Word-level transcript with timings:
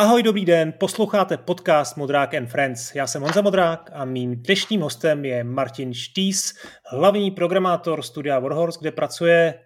Ahoj, 0.00 0.22
dobrý 0.22 0.44
den, 0.44 0.72
posloucháte 0.72 1.36
podcast 1.36 1.96
Modrák 1.96 2.34
and 2.34 2.46
Friends. 2.46 2.94
Já 2.94 3.06
jsem 3.06 3.22
Honza 3.22 3.42
Modrák 3.42 3.90
a 3.92 4.04
mým 4.04 4.36
dnešním 4.36 4.80
hostem 4.80 5.24
je 5.24 5.44
Martin 5.44 5.94
Štýs, 5.94 6.54
hlavní 6.86 7.30
programátor 7.30 8.02
studia 8.02 8.38
Warhorse, 8.38 8.78
kde 8.80 8.92
pracuje 8.92 9.64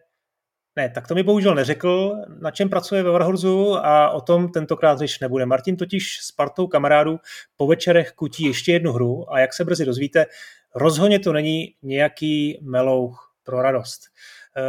ne, 0.76 0.88
tak 0.88 1.08
to 1.08 1.14
mi 1.14 1.22
bohužel 1.22 1.54
neřekl, 1.54 2.14
na 2.40 2.50
čem 2.50 2.68
pracuje 2.68 3.02
ve 3.02 3.10
Warhorzu 3.10 3.76
a 3.76 4.10
o 4.10 4.20
tom 4.20 4.48
tentokrát 4.48 4.98
řeč 4.98 5.20
nebude. 5.20 5.46
Martin 5.46 5.76
totiž 5.76 6.18
s 6.22 6.32
partou 6.32 6.66
kamarádů 6.66 7.18
po 7.56 7.66
večerech 7.66 8.12
kutí 8.12 8.44
ještě 8.44 8.72
jednu 8.72 8.92
hru 8.92 9.32
a 9.32 9.38
jak 9.38 9.54
se 9.54 9.64
brzy 9.64 9.84
dozvíte, 9.84 10.26
rozhodně 10.74 11.18
to 11.18 11.32
není 11.32 11.74
nějaký 11.82 12.58
melouch 12.62 13.34
pro 13.42 13.62
radost. 13.62 14.00
E, 14.56 14.62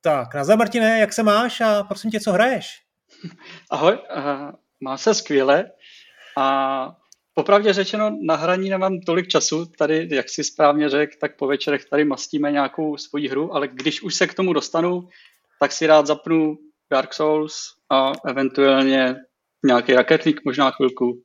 tak, 0.00 0.34
nazdar 0.34 0.58
Martine, 0.58 0.98
jak 0.98 1.12
se 1.12 1.22
máš 1.22 1.60
a 1.60 1.82
prosím 1.82 2.10
tě, 2.10 2.20
co 2.20 2.32
hraješ? 2.32 2.82
Ahoj, 3.70 3.98
uh, 4.16 4.50
má 4.80 4.96
se 4.96 5.14
skvěle 5.14 5.70
a 6.38 6.88
popravdě 7.34 7.72
řečeno 7.72 8.16
na 8.26 8.36
hraní 8.36 8.70
nemám 8.70 9.00
tolik 9.06 9.28
času, 9.28 9.66
tady, 9.66 10.08
jak 10.10 10.28
si 10.28 10.44
správně 10.44 10.88
řekl, 10.88 11.12
tak 11.20 11.36
po 11.36 11.46
večerech 11.46 11.84
tady 11.84 12.04
mastíme 12.04 12.52
nějakou 12.52 12.96
svoji 12.96 13.28
hru, 13.28 13.54
ale 13.54 13.68
když 13.68 14.02
už 14.02 14.14
se 14.14 14.26
k 14.26 14.34
tomu 14.34 14.52
dostanu, 14.52 15.08
tak 15.60 15.72
si 15.72 15.86
rád 15.86 16.06
zapnu 16.06 16.58
Dark 16.92 17.14
Souls 17.14 17.54
a 17.90 18.12
eventuálně 18.26 19.16
nějaký 19.66 19.92
raketník, 19.94 20.40
možná 20.44 20.70
chvilku. 20.70 21.22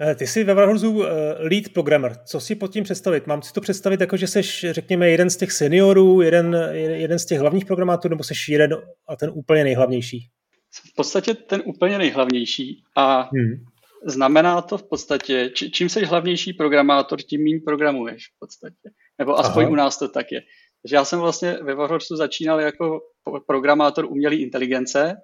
Eh, 0.00 0.14
ty 0.14 0.26
jsi 0.26 0.44
ve 0.44 0.54
Warhorsu 0.54 0.90
uh, 0.90 1.04
lead 1.38 1.64
programmer. 1.74 2.16
Co 2.26 2.40
si 2.40 2.54
pod 2.54 2.72
tím 2.72 2.84
představit? 2.84 3.26
Mám 3.26 3.42
si 3.42 3.52
to 3.52 3.60
představit 3.60 4.00
jako, 4.00 4.16
že 4.16 4.26
jsi, 4.26 4.42
řekněme, 4.72 5.10
jeden 5.10 5.30
z 5.30 5.36
těch 5.36 5.52
seniorů, 5.52 6.20
jeden, 6.20 6.56
jeden 6.74 7.18
z 7.18 7.26
těch 7.26 7.38
hlavních 7.38 7.64
programátorů, 7.64 8.12
nebo 8.12 8.24
jsi 8.24 8.34
jeden 8.48 8.76
a 9.08 9.16
ten 9.16 9.30
úplně 9.34 9.64
nejhlavnější? 9.64 10.30
V 10.74 10.94
podstatě 10.94 11.34
ten 11.34 11.62
úplně 11.64 11.98
nejhlavnější 11.98 12.84
a 12.96 13.22
hmm. 13.32 13.64
znamená 14.06 14.62
to 14.62 14.78
v 14.78 14.88
podstatě, 14.88 15.50
či, 15.54 15.70
čím 15.70 15.88
jsi 15.88 16.04
hlavnější 16.04 16.52
programátor, 16.52 17.22
tím 17.22 17.44
méně 17.44 17.60
programuješ 17.64 18.28
v 18.28 18.38
podstatě. 18.38 18.90
Nebo 19.18 19.38
aspoň 19.38 19.62
Aha. 19.62 19.72
u 19.72 19.74
nás 19.74 19.98
to 19.98 20.08
tak 20.08 20.32
je. 20.32 20.40
Takže 20.82 20.96
já 20.96 21.04
jsem 21.04 21.20
vlastně 21.20 21.58
ve 21.62 21.74
Warhorsu 21.74 22.16
začínal 22.16 22.60
jako 22.60 23.00
programátor 23.46 24.04
umělé 24.04 24.34
inteligence 24.34 25.14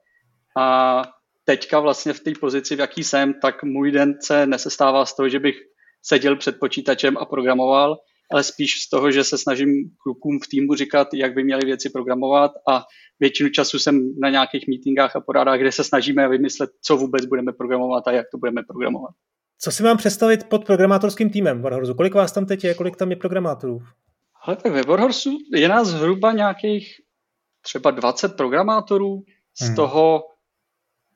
a 0.58 1.02
teďka 1.44 1.80
vlastně 1.80 2.12
v 2.12 2.20
té 2.20 2.32
pozici, 2.40 2.76
v 2.76 2.80
jaký 2.80 3.04
jsem, 3.04 3.34
tak 3.42 3.62
můj 3.62 3.90
den 3.90 4.14
se 4.20 4.46
nesestává 4.46 5.06
z 5.06 5.16
toho, 5.16 5.28
že 5.28 5.38
bych 5.38 5.56
seděl 6.02 6.36
před 6.36 6.58
počítačem 6.60 7.18
a 7.18 7.24
programoval, 7.24 7.96
ale 8.32 8.42
spíš 8.42 8.82
z 8.86 8.88
toho, 8.90 9.10
že 9.10 9.24
se 9.24 9.38
snažím 9.38 9.90
klukům 10.02 10.40
v 10.44 10.48
týmu 10.48 10.74
říkat, 10.74 11.08
jak 11.14 11.34
by 11.34 11.44
měli 11.44 11.64
věci 11.64 11.90
programovat 11.90 12.52
a 12.68 12.84
většinu 13.20 13.48
času 13.48 13.78
jsem 13.78 14.14
na 14.22 14.30
nějakých 14.30 14.68
meetingách 14.68 15.16
a 15.16 15.20
porádách, 15.20 15.60
kde 15.60 15.72
se 15.72 15.84
snažíme 15.84 16.28
vymyslet, 16.28 16.70
co 16.82 16.96
vůbec 16.96 17.26
budeme 17.26 17.52
programovat 17.52 18.08
a 18.08 18.12
jak 18.12 18.26
to 18.32 18.38
budeme 18.38 18.62
programovat. 18.62 19.10
Co 19.58 19.70
si 19.70 19.82
mám 19.82 19.96
představit 19.96 20.44
pod 20.44 20.64
programátorským 20.64 21.30
týmem 21.30 21.62
Warhorsu? 21.62 21.94
Kolik 21.94 22.14
vás 22.14 22.32
tam 22.32 22.46
teď 22.46 22.64
je, 22.64 22.74
kolik 22.74 22.96
tam 22.96 23.10
je 23.10 23.16
programátorů? 23.16 23.78
Ale 24.42 24.56
tak 24.56 24.72
ve 24.72 24.82
Warhorsu 24.82 25.38
je 25.54 25.68
nás 25.68 25.88
zhruba 25.88 26.32
nějakých 26.32 26.94
třeba 27.62 27.90
20 27.90 28.36
programátorů, 28.36 29.22
z 29.60 29.66
hmm. 29.66 29.76
toho, 29.76 30.22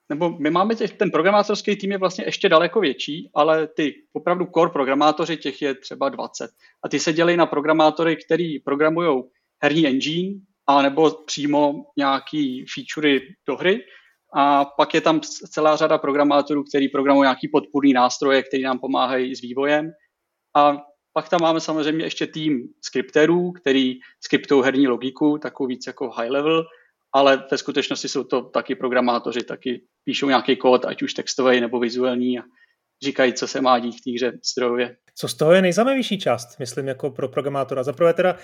nebo 0.09 0.31
my 0.39 0.51
máme 0.51 0.75
těch, 0.75 0.93
ten 0.93 1.11
programátorský 1.11 1.77
tým 1.77 1.93
je 1.93 1.99
vlastně 1.99 2.25
ještě 2.25 2.49
daleko 2.49 2.81
větší, 2.81 3.31
ale 3.35 3.67
ty 3.67 3.95
opravdu 4.13 4.47
core 4.55 4.71
programátoři, 4.71 5.37
těch 5.37 5.63
je 5.63 5.75
třeba 5.75 6.09
20. 6.09 6.51
A 6.85 6.89
ty 6.89 6.99
se 6.99 7.13
dělají 7.13 7.37
na 7.37 7.47
programátory, 7.47 8.17
který 8.17 8.59
programují 8.59 9.23
herní 9.63 9.87
engine, 9.87 10.41
a 10.67 10.83
nebo 10.83 11.11
přímo 11.11 11.75
nějaký 11.97 12.65
featurey 12.75 13.21
do 13.47 13.57
hry. 13.57 13.85
A 14.37 14.65
pak 14.65 14.95
je 14.95 15.01
tam 15.01 15.21
celá 15.51 15.77
řada 15.77 15.99
programátorů, 15.99 16.65
který 16.65 16.89
programují 16.89 17.25
nějaký 17.25 17.49
podpůrný 17.49 17.93
nástroje, 17.93 18.43
který 18.43 18.63
nám 18.63 18.79
pomáhají 18.79 19.35
s 19.35 19.41
vývojem. 19.41 19.91
A 20.57 20.77
pak 21.13 21.29
tam 21.29 21.41
máme 21.43 21.61
samozřejmě 21.61 22.05
ještě 22.05 22.27
tým 22.27 22.69
skripterů, 22.81 23.53
který 23.53 23.95
skriptují 24.21 24.65
herní 24.65 24.89
logiku, 24.89 25.39
takovou 25.39 25.67
víc 25.67 25.87
jako 25.87 26.11
high 26.11 26.31
level, 26.31 26.65
ale 27.15 27.45
ve 27.51 27.59
skutečnosti 27.59 28.09
jsou 28.09 28.25
to 28.25 28.43
taky 28.43 28.75
programátoři, 28.75 29.43
taky 29.43 29.83
píšou 30.05 30.29
nějaký 30.29 30.57
kód, 30.57 30.85
ať 30.85 31.03
už 31.03 31.15
textový 31.15 31.61
nebo 31.61 31.81
vizuální 31.81 32.39
a 32.39 32.43
říkají, 33.03 33.33
co 33.33 33.49
se 33.49 33.61
má 33.61 33.79
dít 33.79 33.97
v 33.97 34.01
té 34.01 34.11
hře 34.11 34.39
strojově. 34.43 34.97
Co 35.17 35.29
z 35.29 35.35
toho 35.35 35.53
je 35.53 35.63
nejzajímavější 35.63 36.19
část, 36.19 36.59
myslím, 36.59 36.89
jako 36.89 37.11
pro 37.11 37.29
programátora? 37.29 37.83
Zaprvé 37.83 38.15
teda, 38.15 38.37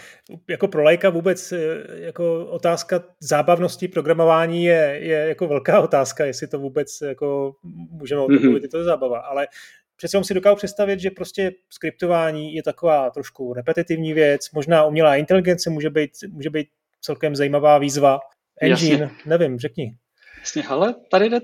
jako 0.49 0.69
pro 0.69 0.83
lajka 0.83 1.11
vůbec 1.11 1.53
eh, 1.53 1.59
jako 1.89 2.47
otázka 2.47 3.05
zábavnosti 3.21 3.89
programování 3.89 4.65
je, 4.65 4.99
je 5.03 5.19
jako 5.29 5.47
velká 5.47 5.81
otázka, 5.81 6.25
jestli 6.25 6.47
to 6.47 6.59
vůbec 6.59 7.01
jako 7.01 7.55
můžeme 7.91 8.21
o 8.21 8.27
tom 8.27 8.37
mm-hmm. 8.37 8.45
mluvit, 8.45 8.63
je 8.63 8.69
to 8.69 8.85
zábava, 8.85 9.19
ale 9.19 9.49
přece 9.97 10.25
si 10.25 10.35
dokážu 10.35 10.57
představit, 10.57 11.01
že 11.01 11.11
prostě 11.11 11.53
skriptování 11.71 12.55
je 12.55 12.63
taková 12.63 13.11
trošku 13.11 13.55
repetitivní 13.55 14.13
věc, 14.13 14.51
možná 14.51 14.85
umělá 14.85 15.17
inteligence 15.17 15.71
může 15.71 15.91
být, 15.91 16.11
může 16.29 16.51
být 16.51 16.69
celkem 17.01 17.37
zajímavá 17.37 17.79
výzva. 17.79 18.21
Engine, 18.61 18.99
Jasně. 18.99 19.11
nevím, 19.27 19.59
řekni. 19.59 19.97
Jasně, 20.39 20.63
ale 20.63 20.95
tady 21.11 21.29
jde 21.29 21.41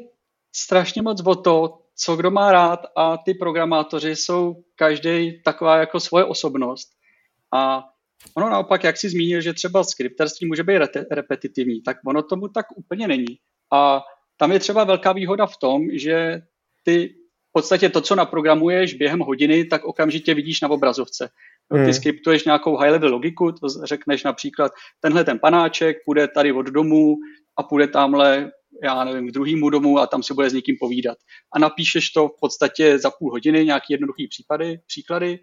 strašně 0.54 1.02
moc 1.02 1.26
o 1.26 1.34
to, 1.34 1.78
co 1.98 2.16
kdo 2.16 2.30
má 2.30 2.52
rád 2.52 2.80
a 2.96 3.16
ty 3.16 3.34
programátoři 3.34 4.16
jsou 4.16 4.64
každý 4.76 5.42
taková 5.42 5.76
jako 5.78 6.00
svoje 6.00 6.24
osobnost. 6.24 6.88
A 7.54 7.84
ono 8.34 8.50
naopak, 8.50 8.84
jak 8.84 8.96
si 8.96 9.08
zmínil, 9.08 9.40
že 9.40 9.52
třeba 9.52 9.84
skripterství 9.84 10.46
může 10.46 10.62
být 10.62 10.78
re- 10.78 11.04
repetitivní, 11.10 11.82
tak 11.82 11.96
ono 12.06 12.22
tomu 12.22 12.48
tak 12.48 12.66
úplně 12.76 13.08
není. 13.08 13.38
A 13.72 14.02
tam 14.36 14.52
je 14.52 14.58
třeba 14.60 14.84
velká 14.84 15.12
výhoda 15.12 15.46
v 15.46 15.56
tom, 15.56 15.82
že 15.92 16.40
ty 16.82 17.14
podstatě 17.56 17.88
to, 17.88 18.00
co 18.00 18.14
naprogramuješ 18.14 18.94
během 18.94 19.20
hodiny, 19.20 19.64
tak 19.64 19.84
okamžitě 19.84 20.34
vidíš 20.34 20.60
na 20.60 20.68
obrazovce. 20.68 21.28
Ty 21.72 21.78
hmm. 21.78 21.92
skriptuješ 21.92 22.44
nějakou 22.44 22.76
high-level 22.76 23.10
logiku, 23.10 23.52
to 23.52 23.68
řekneš 23.84 24.24
například, 24.24 24.72
tenhle 25.00 25.24
ten 25.24 25.38
panáček 25.38 25.96
půjde 26.04 26.28
tady 26.28 26.52
od 26.52 26.66
domu 26.66 27.16
a 27.56 27.62
půjde 27.62 27.88
tamhle, 27.88 28.50
já 28.82 29.04
nevím, 29.04 29.28
k 29.28 29.32
druhému 29.32 29.70
domu 29.70 29.98
a 29.98 30.06
tam 30.06 30.22
si 30.22 30.34
bude 30.34 30.50
s 30.50 30.52
někým 30.52 30.76
povídat. 30.80 31.18
A 31.54 31.58
napíšeš 31.58 32.10
to 32.10 32.28
v 32.28 32.40
podstatě 32.40 32.98
za 32.98 33.10
půl 33.10 33.30
hodiny, 33.30 33.64
nějaký 33.64 33.86
jednoduchý 33.90 34.28
případy, 34.28 34.78
příklady 34.86 35.38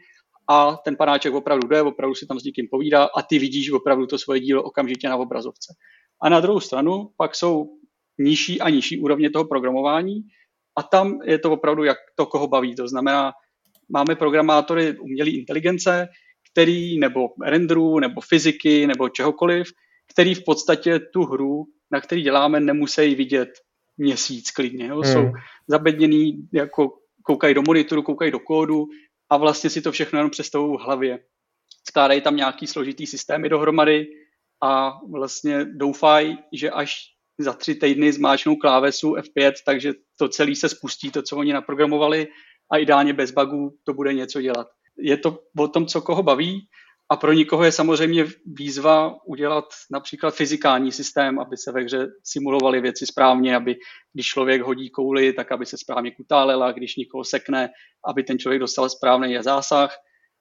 a 0.50 0.78
ten 0.86 0.96
panáček 0.96 1.34
opravdu 1.34 1.68
jde, 1.68 1.82
opravdu 1.82 2.16
si 2.16 2.26
tam 2.26 2.40
s 2.40 2.44
někým 2.44 2.68
povídá 2.72 3.04
a 3.04 3.22
ty 3.22 3.40
vidíš 3.40 3.72
opravdu 3.72 4.08
to 4.08 4.18
svoje 4.18 4.40
dílo 4.40 4.64
okamžitě 4.64 5.10
na 5.10 5.18
obrazovce. 5.18 5.74
A 6.22 6.30
na 6.30 6.40
druhou 6.40 6.60
stranu 6.60 7.10
pak 7.18 7.36
jsou 7.36 7.70
nižší 8.20 8.62
a 8.62 8.70
nižší 8.70 9.00
úrovně 9.00 9.30
toho 9.30 9.46
programování, 9.46 10.24
a 10.78 10.84
tam 10.84 11.20
je 11.24 11.40
to 11.40 11.52
opravdu, 11.52 11.84
jak 11.84 11.98
to 12.16 12.26
koho 12.26 12.48
baví. 12.48 12.76
To 12.76 12.88
znamená, 12.88 13.34
máme 13.90 14.16
programátory 14.16 14.98
umělé 15.00 15.30
inteligence, 15.30 16.08
který 16.52 17.00
nebo 17.00 17.30
renderů, 17.44 18.00
nebo 18.00 18.22
fyziky, 18.22 18.88
nebo 18.88 19.10
čehokoliv, 19.10 19.68
který 20.14 20.36
v 20.36 20.44
podstatě 20.44 21.00
tu 21.00 21.24
hru, 21.24 21.66
na 21.92 22.02
který 22.02 22.22
děláme, 22.22 22.60
nemusí 22.60 23.16
vidět 23.16 23.50
měsíc 23.98 24.52
klidně. 24.52 24.88
Jo? 24.88 25.02
Hmm. 25.02 25.14
Jsou 25.14 25.32
zabedněný, 25.68 26.48
jako 26.54 26.92
koukají 27.24 27.54
do 27.54 27.62
monitoru, 27.68 28.04
koukají 28.04 28.32
do 28.32 28.40
kódu 28.40 28.86
a 29.30 29.38
vlastně 29.38 29.70
si 29.70 29.82
to 29.82 29.92
všechno 29.92 30.20
jenom 30.20 30.30
představují 30.30 30.78
v 30.78 30.82
hlavě. 30.82 31.20
Skládají 31.90 32.22
tam 32.22 32.36
nějaký 32.36 32.68
složitý 32.68 33.08
systémy 33.08 33.50
dohromady 33.50 34.08
a 34.64 34.94
vlastně 35.12 35.66
doufají, 35.66 36.38
že 36.54 36.72
až 36.72 36.96
za 37.38 37.54
tři 37.54 37.76
týdny 37.76 38.14
zmáčnou 38.14 38.56
klávesu 38.56 39.14
F5, 39.14 39.54
takže 39.66 39.94
to 40.20 40.30
celé 40.30 40.56
se 40.56 40.70
spustí, 40.70 41.12
to, 41.12 41.22
co 41.22 41.38
oni 41.38 41.54
naprogramovali 41.54 42.28
a 42.74 42.78
ideálně 42.78 43.14
bez 43.14 43.32
bugů 43.32 43.78
to 43.84 43.94
bude 43.94 44.14
něco 44.14 44.42
dělat. 44.42 44.68
Je 44.98 45.18
to 45.18 45.40
o 45.60 45.68
tom, 45.68 45.86
co 45.86 46.02
koho 46.02 46.24
baví 46.24 46.68
a 47.10 47.16
pro 47.16 47.34
nikoho 47.34 47.64
je 47.64 47.72
samozřejmě 47.72 48.26
výzva 48.46 49.16
udělat 49.26 49.66
například 49.92 50.36
fyzikální 50.36 50.92
systém, 50.92 51.40
aby 51.40 51.58
se 51.58 51.72
ve 51.72 51.82
hře 51.82 52.08
simulovaly 52.24 52.82
věci 52.82 53.06
správně, 53.06 53.56
aby 53.56 53.76
když 54.14 54.28
člověk 54.28 54.62
hodí 54.62 54.90
kouli, 54.90 55.34
tak 55.34 55.52
aby 55.52 55.66
se 55.66 55.78
správně 55.78 56.12
kutálela, 56.12 56.72
když 56.72 56.96
někoho 56.96 57.24
sekne, 57.24 57.70
aby 58.08 58.24
ten 58.24 58.40
člověk 58.40 58.60
dostal 58.60 58.90
správný 58.90 59.38
zásah. 59.42 59.96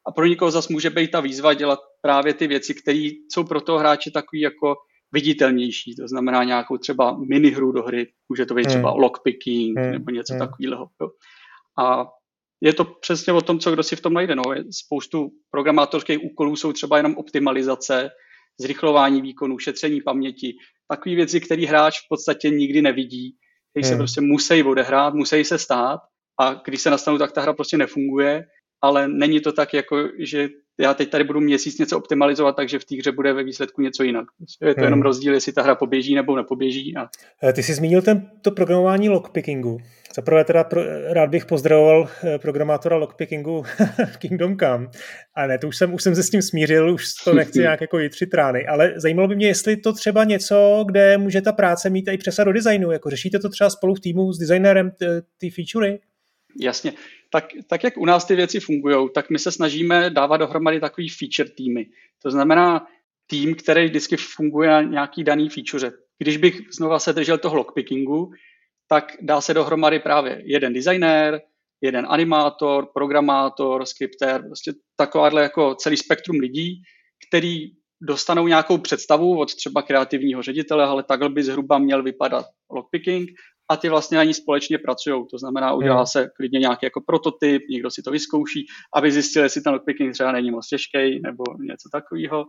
A 0.06 0.12
pro 0.12 0.26
někoho 0.26 0.50
zase 0.50 0.72
může 0.72 0.90
být 0.90 1.10
ta 1.10 1.20
výzva 1.20 1.54
dělat 1.54 1.78
právě 2.00 2.34
ty 2.34 2.46
věci, 2.46 2.74
které 2.74 3.08
jsou 3.28 3.44
pro 3.44 3.60
toho 3.60 3.78
hráče 3.78 4.10
takový 4.10 4.40
jako 4.40 4.74
viditelnější, 5.12 5.96
to 5.96 6.08
znamená 6.08 6.44
nějakou 6.44 6.76
třeba 6.76 7.18
minihru 7.28 7.72
do 7.72 7.82
hry, 7.82 8.06
může 8.28 8.46
to 8.46 8.54
být 8.54 8.66
třeba 8.66 8.90
hmm. 8.90 9.00
lockpicking 9.00 9.78
hmm. 9.78 9.92
nebo 9.92 10.10
něco 10.10 10.34
hmm. 10.34 10.40
takového. 10.40 10.88
A 11.78 12.06
je 12.62 12.72
to 12.72 12.84
přesně 12.84 13.32
o 13.32 13.40
tom, 13.40 13.58
co 13.58 13.70
kdo 13.70 13.82
si 13.82 13.96
v 13.96 14.00
tom 14.00 14.14
najde. 14.14 14.34
No. 14.34 14.42
Spoustu 14.70 15.30
programátorských 15.50 16.24
úkolů 16.24 16.56
jsou 16.56 16.72
třeba 16.72 16.96
jenom 16.96 17.16
optimalizace, 17.16 18.10
zrychlování 18.60 19.22
výkonu, 19.22 19.58
šetření 19.58 20.00
paměti, 20.00 20.54
takové 20.88 21.14
věci, 21.14 21.40
které 21.40 21.66
hráč 21.66 21.98
v 21.98 22.08
podstatě 22.08 22.50
nikdy 22.50 22.82
nevidí, 22.82 23.36
které 23.70 23.86
hmm. 23.86 23.94
se 23.94 23.98
prostě 23.98 24.20
musí 24.20 24.62
odehrát, 24.62 25.14
musí 25.14 25.44
se 25.44 25.58
stát 25.58 26.00
a 26.40 26.54
když 26.54 26.80
se 26.80 26.90
nastanou, 26.90 27.18
tak 27.18 27.32
ta 27.32 27.40
hra 27.40 27.52
prostě 27.52 27.76
nefunguje, 27.76 28.44
ale 28.82 29.08
není 29.08 29.40
to 29.40 29.52
tak, 29.52 29.74
jako 29.74 30.08
že 30.18 30.48
já 30.80 30.94
teď 30.94 31.10
tady 31.10 31.24
budu 31.24 31.40
měsíc 31.40 31.78
něco 31.78 31.98
optimalizovat, 31.98 32.56
takže 32.56 32.78
v 32.78 32.84
té 32.84 32.96
hře 32.96 33.12
bude 33.12 33.32
ve 33.32 33.44
výsledku 33.44 33.82
něco 33.82 34.02
jinak. 34.02 34.24
Je 34.66 34.74
to 34.74 34.80
jenom 34.80 34.98
hmm. 34.98 35.02
rozdíl, 35.02 35.34
jestli 35.34 35.52
ta 35.52 35.62
hra 35.62 35.74
poběží 35.74 36.14
nebo 36.14 36.36
nepoběží. 36.36 36.96
A... 36.96 37.08
Eh, 37.42 37.52
ty 37.52 37.62
jsi 37.62 37.74
zmínil 37.74 38.02
ten, 38.02 38.30
to 38.42 38.50
programování 38.50 39.08
lockpickingu. 39.08 39.78
Zaprvé 40.14 40.44
teda 40.44 40.64
pro, 40.64 40.82
rád 41.12 41.30
bych 41.30 41.46
pozdravoval 41.46 42.08
eh, 42.24 42.38
programátora 42.38 42.96
lockpickingu 42.96 43.64
Kingdom 44.18 44.58
Come. 44.58 44.86
A 45.34 45.46
ne, 45.46 45.58
to 45.58 45.68
už 45.68 45.76
jsem, 45.76 45.94
už 45.94 46.02
jsem 46.02 46.14
se 46.14 46.22
s 46.22 46.30
tím 46.30 46.42
smířil, 46.42 46.94
už 46.94 47.04
to 47.24 47.34
nechci 47.34 47.58
nějak 47.58 47.80
jako 47.80 47.98
jitřit 47.98 48.34
rány, 48.34 48.66
ale 48.66 48.94
zajímalo 48.96 49.28
by 49.28 49.36
mě, 49.36 49.46
jestli 49.46 49.76
to 49.76 49.92
třeba 49.92 50.24
něco, 50.24 50.84
kde 50.86 51.18
může 51.18 51.40
ta 51.40 51.52
práce 51.52 51.90
mít 51.90 52.08
i 52.08 52.18
přesah 52.18 52.46
do 52.46 52.52
designu, 52.52 52.90
jako 52.90 53.10
řešíte 53.10 53.38
to 53.38 53.48
třeba 53.48 53.70
spolu 53.70 53.94
v 53.94 54.00
týmu 54.00 54.32
s 54.32 54.38
designérem 54.38 54.90
ty 55.38 55.50
featurey? 55.50 55.98
Jasně. 56.60 56.92
Tak, 57.30 57.48
tak 57.66 57.84
jak 57.84 57.96
u 57.96 58.06
nás 58.06 58.24
ty 58.24 58.34
věci 58.34 58.60
fungují, 58.60 59.08
tak 59.14 59.30
my 59.30 59.38
se 59.38 59.52
snažíme 59.52 60.10
dávat 60.10 60.36
dohromady 60.36 60.80
takový 60.80 61.08
feature 61.08 61.54
týmy. 61.56 61.86
To 62.22 62.30
znamená 62.30 62.86
tým, 63.26 63.54
který 63.54 63.84
vždycky 63.84 64.16
funguje 64.16 64.70
na 64.70 64.82
nějaký 64.82 65.24
daný 65.24 65.48
feature. 65.48 65.90
Když 66.18 66.36
bych 66.36 66.60
znova 66.76 66.98
se 66.98 67.12
držel 67.12 67.38
toho 67.38 67.56
lockpickingu, 67.56 68.32
tak 68.92 69.12
dá 69.20 69.40
se 69.40 69.54
dohromady 69.54 69.98
právě 69.98 70.42
jeden 70.44 70.72
designér, 70.72 71.40
jeden 71.80 72.06
animátor, 72.08 72.88
programátor, 72.94 73.86
skriptér, 73.86 74.42
prostě 74.42 74.72
takováhle 74.96 75.42
jako 75.42 75.74
celý 75.74 75.96
spektrum 75.96 76.36
lidí, 76.36 76.82
který 77.28 77.66
dostanou 78.02 78.46
nějakou 78.46 78.78
představu 78.78 79.38
od 79.38 79.54
třeba 79.54 79.82
kreativního 79.82 80.42
ředitele, 80.42 80.84
ale 80.84 81.02
takhle 81.02 81.28
by 81.28 81.42
zhruba 81.42 81.78
měl 81.78 82.02
vypadat 82.02 82.46
lockpicking 82.70 83.30
a 83.70 83.76
ty 83.76 83.88
vlastně 83.88 84.16
na 84.16 84.24
ní 84.24 84.34
společně 84.34 84.78
pracují. 84.78 85.24
To 85.30 85.38
znamená, 85.38 85.74
udělá 85.74 86.06
se 86.06 86.28
klidně 86.36 86.58
nějaký 86.58 86.86
jako 86.86 87.00
prototyp, 87.06 87.62
někdo 87.70 87.90
si 87.90 88.02
to 88.02 88.10
vyzkouší, 88.10 88.66
aby 88.94 89.12
zjistil, 89.12 89.42
jestli 89.42 89.60
ten 89.60 89.72
lockpicking 89.72 90.12
třeba 90.14 90.32
není 90.32 90.50
moc 90.50 90.68
těžký 90.68 91.20
nebo 91.20 91.44
něco 91.60 91.88
takového. 91.92 92.44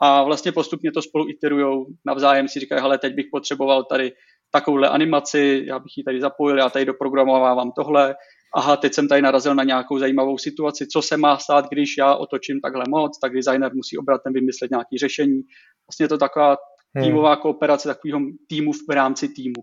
A 0.00 0.22
vlastně 0.22 0.52
postupně 0.52 0.92
to 0.92 1.02
spolu 1.02 1.28
iterujou, 1.28 1.86
navzájem 2.06 2.48
si 2.48 2.60
říkají, 2.60 2.80
hele, 2.80 2.98
teď 2.98 3.14
bych 3.14 3.26
potřeboval 3.32 3.84
tady 3.84 4.12
takovouhle 4.50 4.88
animaci, 4.88 5.64
já 5.66 5.78
bych 5.78 5.92
ji 5.96 6.04
tady 6.04 6.20
zapojil, 6.20 6.58
já 6.58 6.70
tady 6.70 6.84
doprogramovávám 6.84 7.72
tohle, 7.72 8.14
aha, 8.54 8.76
teď 8.76 8.94
jsem 8.94 9.08
tady 9.08 9.22
narazil 9.22 9.54
na 9.54 9.64
nějakou 9.64 9.98
zajímavou 9.98 10.38
situaci, 10.38 10.86
co 10.86 11.02
se 11.02 11.16
má 11.16 11.38
stát, 11.38 11.68
když 11.70 11.96
já 11.98 12.14
otočím 12.14 12.60
takhle 12.60 12.84
moc, 12.88 13.18
tak 13.18 13.32
designer 13.32 13.74
musí 13.74 13.98
obratem 13.98 14.32
vymyslet 14.32 14.70
nějaké 14.70 14.98
řešení. 14.98 15.40
Vlastně 15.86 16.04
je 16.04 16.08
to 16.08 16.18
taková 16.18 16.56
hmm. 16.94 17.04
týmová 17.04 17.36
kooperace 17.36 17.88
takového 17.88 18.20
týmu 18.48 18.72
v 18.72 18.90
rámci 18.90 19.28
týmu. 19.28 19.62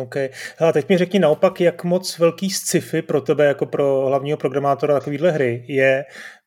OK. 0.00 0.16
A 0.58 0.72
teď 0.72 0.88
mi 0.88 0.98
řekni 0.98 1.18
naopak, 1.18 1.60
jak 1.60 1.84
moc 1.84 2.18
velký 2.18 2.50
sci-fi 2.50 3.02
pro 3.02 3.20
tebe 3.20 3.44
jako 3.44 3.66
pro 3.66 4.06
hlavního 4.06 4.38
programátora 4.38 4.94
takovýhle 4.94 5.30
hry 5.30 5.64
je 5.68 6.04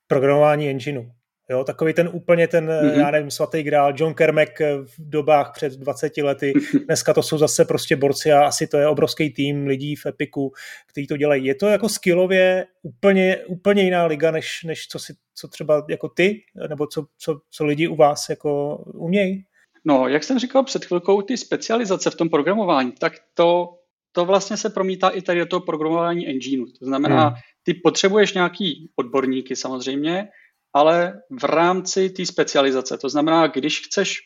programování 0.07 0.69
engineu. 0.69 1.03
Jo, 1.49 1.63
takový 1.63 1.93
ten 1.93 2.09
úplně 2.13 2.47
ten, 2.47 2.67
mm-hmm. 2.67 2.99
já 2.99 3.11
nevím, 3.11 3.31
svatý 3.31 3.63
grál, 3.63 3.93
John 3.95 4.13
Kermack 4.13 4.59
v 4.83 4.93
dobách 4.97 5.51
před 5.53 5.73
20 5.73 6.17
lety, 6.17 6.53
dneska 6.85 7.13
to 7.13 7.23
jsou 7.23 7.37
zase 7.37 7.65
prostě 7.65 7.95
borci 7.95 8.31
a 8.31 8.45
asi 8.45 8.67
to 8.67 8.77
je 8.77 8.87
obrovský 8.87 9.29
tým 9.29 9.67
lidí 9.67 9.95
v 9.95 10.05
Epiku, 10.05 10.53
kteří 10.87 11.07
to 11.07 11.17
dělají. 11.17 11.45
Je 11.45 11.55
to 11.55 11.67
jako 11.67 11.89
skillově 11.89 12.65
úplně, 12.81 13.37
úplně 13.47 13.83
jiná 13.83 14.05
liga, 14.05 14.31
než, 14.31 14.63
než 14.63 14.87
co, 14.87 14.99
si, 14.99 15.13
co 15.35 15.47
třeba 15.47 15.85
jako 15.89 16.09
ty, 16.09 16.41
nebo 16.69 16.87
co, 16.87 17.05
co, 17.17 17.39
co 17.49 17.65
lidi 17.65 17.87
u 17.87 17.95
vás 17.95 18.29
jako 18.29 18.77
umějí? 18.93 19.43
No, 19.85 20.07
jak 20.07 20.23
jsem 20.23 20.39
říkal 20.39 20.63
před 20.63 20.85
chvilkou, 20.85 21.21
ty 21.21 21.37
specializace 21.37 22.09
v 22.09 22.15
tom 22.15 22.29
programování, 22.29 22.91
tak 22.91 23.13
to, 23.33 23.69
to 24.11 24.25
vlastně 24.25 24.57
se 24.57 24.69
promítá 24.69 25.09
i 25.09 25.21
tady 25.21 25.39
do 25.39 25.45
toho 25.45 25.59
programování 25.59 26.27
engineu. 26.27 26.65
To 26.79 26.85
znamená, 26.85 27.27
hmm. 27.27 27.37
ty 27.63 27.73
potřebuješ 27.73 28.33
nějaký 28.33 28.89
odborníky 28.95 29.55
samozřejmě, 29.55 30.27
ale 30.75 31.13
v 31.39 31.43
rámci 31.43 32.09
té 32.09 32.25
specializace. 32.25 32.97
To 32.97 33.09
znamená, 33.09 33.47
když 33.47 33.81
chceš 33.85 34.17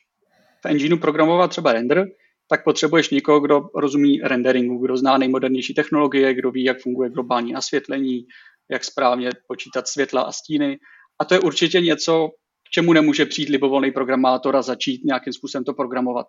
v 0.61 0.65
engineu 0.65 0.97
programovat 0.97 1.49
třeba 1.49 1.73
render, 1.73 2.05
tak 2.49 2.63
potřebuješ 2.63 3.09
někoho, 3.09 3.39
kdo 3.39 3.61
rozumí 3.75 4.21
renderingu, 4.21 4.77
kdo 4.77 4.97
zná 4.97 5.17
nejmodernější 5.17 5.73
technologie, 5.73 6.33
kdo 6.33 6.51
ví, 6.51 6.63
jak 6.63 6.81
funguje 6.81 7.09
globální 7.09 7.51
nasvětlení, 7.51 8.25
jak 8.71 8.83
správně 8.83 9.29
počítat 9.47 9.87
světla 9.87 10.21
a 10.21 10.31
stíny. 10.31 10.77
A 11.19 11.25
to 11.25 11.33
je 11.33 11.39
určitě 11.39 11.81
něco, 11.81 12.29
k 12.67 12.69
čemu 12.71 12.93
nemůže 12.93 13.25
přijít 13.25 13.49
libovolný 13.49 13.91
programátor 13.91 14.55
a 14.55 14.61
začít 14.61 15.05
nějakým 15.05 15.33
způsobem 15.33 15.63
to 15.63 15.73
programovat. 15.73 16.25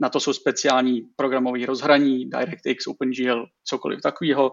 Na 0.00 0.08
to 0.08 0.20
jsou 0.20 0.32
speciální 0.32 1.02
programové 1.16 1.66
rozhraní, 1.66 2.30
DirectX, 2.30 2.86
OpenGL, 2.86 3.46
cokoliv 3.64 4.00
takového. 4.00 4.50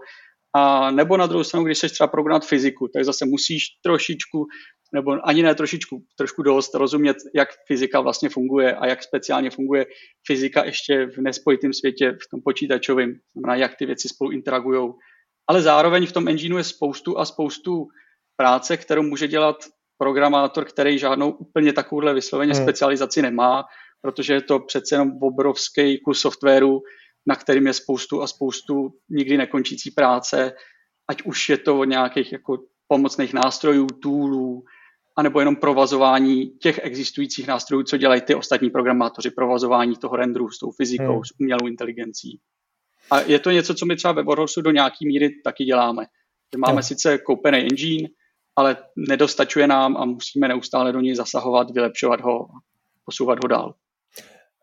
A 0.56 0.92
nebo 0.92 1.18
na 1.18 1.28
druhou 1.28 1.44
stranu, 1.44 1.66
když 1.66 1.78
chceš 1.78 1.92
třeba 1.92 2.08
programovat 2.08 2.46
fyziku, 2.46 2.88
tak 2.88 3.06
zase 3.06 3.26
musíš 3.26 3.64
trošičku 3.84 4.46
nebo 4.92 5.28
ani 5.28 5.44
ne 5.44 5.56
trošičku, 5.56 6.04
trošku 6.18 6.44
dost 6.44 6.76
rozumět, 6.76 7.18
jak 7.36 7.50
fyzika 7.68 8.02
vlastně 8.02 8.30
funguje 8.30 8.76
a 8.76 8.88
jak 8.88 9.04
speciálně 9.04 9.50
funguje 9.50 9.86
fyzika 10.28 10.66
ještě 10.66 11.06
v 11.06 11.18
nespojitém 11.18 11.74
světě, 11.74 12.12
v 12.12 12.30
tom 12.32 12.42
počítačovém, 12.42 13.14
znamená, 13.34 13.56
jak 13.56 13.76
ty 13.76 13.86
věci 13.86 14.10
spolu 14.10 14.32
interagují. 14.32 14.92
Ale 15.48 15.62
zároveň 15.62 16.06
v 16.06 16.12
tom 16.12 16.28
engineu 16.28 16.58
je 16.58 16.64
spoustu 16.64 17.20
a 17.20 17.26
spoustu 17.26 17.88
práce, 18.38 18.78
kterou 18.78 19.04
může 19.04 19.28
dělat 19.28 19.56
programátor, 19.98 20.66
který 20.66 21.00
žádnou 21.00 21.32
úplně 21.32 21.74
takovouhle 21.74 22.14
vysloveně 22.14 22.54
hmm. 22.54 22.64
specializaci 22.64 23.22
nemá, 23.22 23.64
protože 24.02 24.34
je 24.34 24.42
to 24.42 24.60
přece 24.60 24.96
jenom 24.96 25.18
obrovský 25.22 26.00
kus 26.00 26.22
softwaru, 26.22 26.82
na 27.28 27.36
kterým 27.36 27.68
je 27.68 27.74
spoustu 27.74 28.22
a 28.22 28.28
spoustu 28.28 28.90
nikdy 29.10 29.38
nekončící 29.38 29.92
práce, 29.92 30.54
ať 31.10 31.22
už 31.22 31.50
je 31.50 31.58
to 31.58 31.80
od 31.80 31.86
nějakých 31.86 32.32
jako 32.32 32.58
pomocných 32.88 33.34
nástrojů, 33.34 33.88
toolů, 33.88 34.64
anebo 35.20 35.40
jenom 35.40 35.56
provazování 35.56 36.50
těch 36.50 36.80
existujících 36.84 37.48
nástrojů, 37.48 37.84
co 37.84 37.98
dělají 37.98 38.22
ty 38.22 38.36
ostatní 38.36 38.70
programátoři, 38.70 39.32
provazování 39.32 39.96
toho 39.96 40.16
renderu 40.16 40.50
s 40.50 40.60
tou 40.60 40.72
fyzikou, 40.72 41.14
hmm. 41.14 41.26
s 41.26 41.40
umělou 41.40 41.68
inteligencí. 41.68 42.40
A 43.12 43.20
je 43.20 43.40
to 43.40 43.52
něco, 43.52 43.74
co 43.74 43.86
my 43.86 43.96
třeba 43.96 44.14
ve 44.14 44.24
Warhorsu 44.24 44.62
do 44.62 44.72
nějaký 44.72 45.08
míry 45.08 45.30
taky 45.44 45.64
děláme. 45.64 46.06
Že 46.54 46.58
máme 46.58 46.76
no. 46.76 46.84
sice 46.84 47.18
koupený 47.18 47.58
engine, 47.58 48.10
ale 48.56 48.78
nedostačuje 48.96 49.68
nám 49.68 49.98
a 49.98 50.06
musíme 50.06 50.48
neustále 50.48 50.92
do 50.92 51.02
něj 51.02 51.16
zasahovat, 51.16 51.72
vylepšovat 51.72 52.22
ho, 52.22 52.48
posouvat 53.06 53.44
ho 53.44 53.48
dál. 53.48 53.74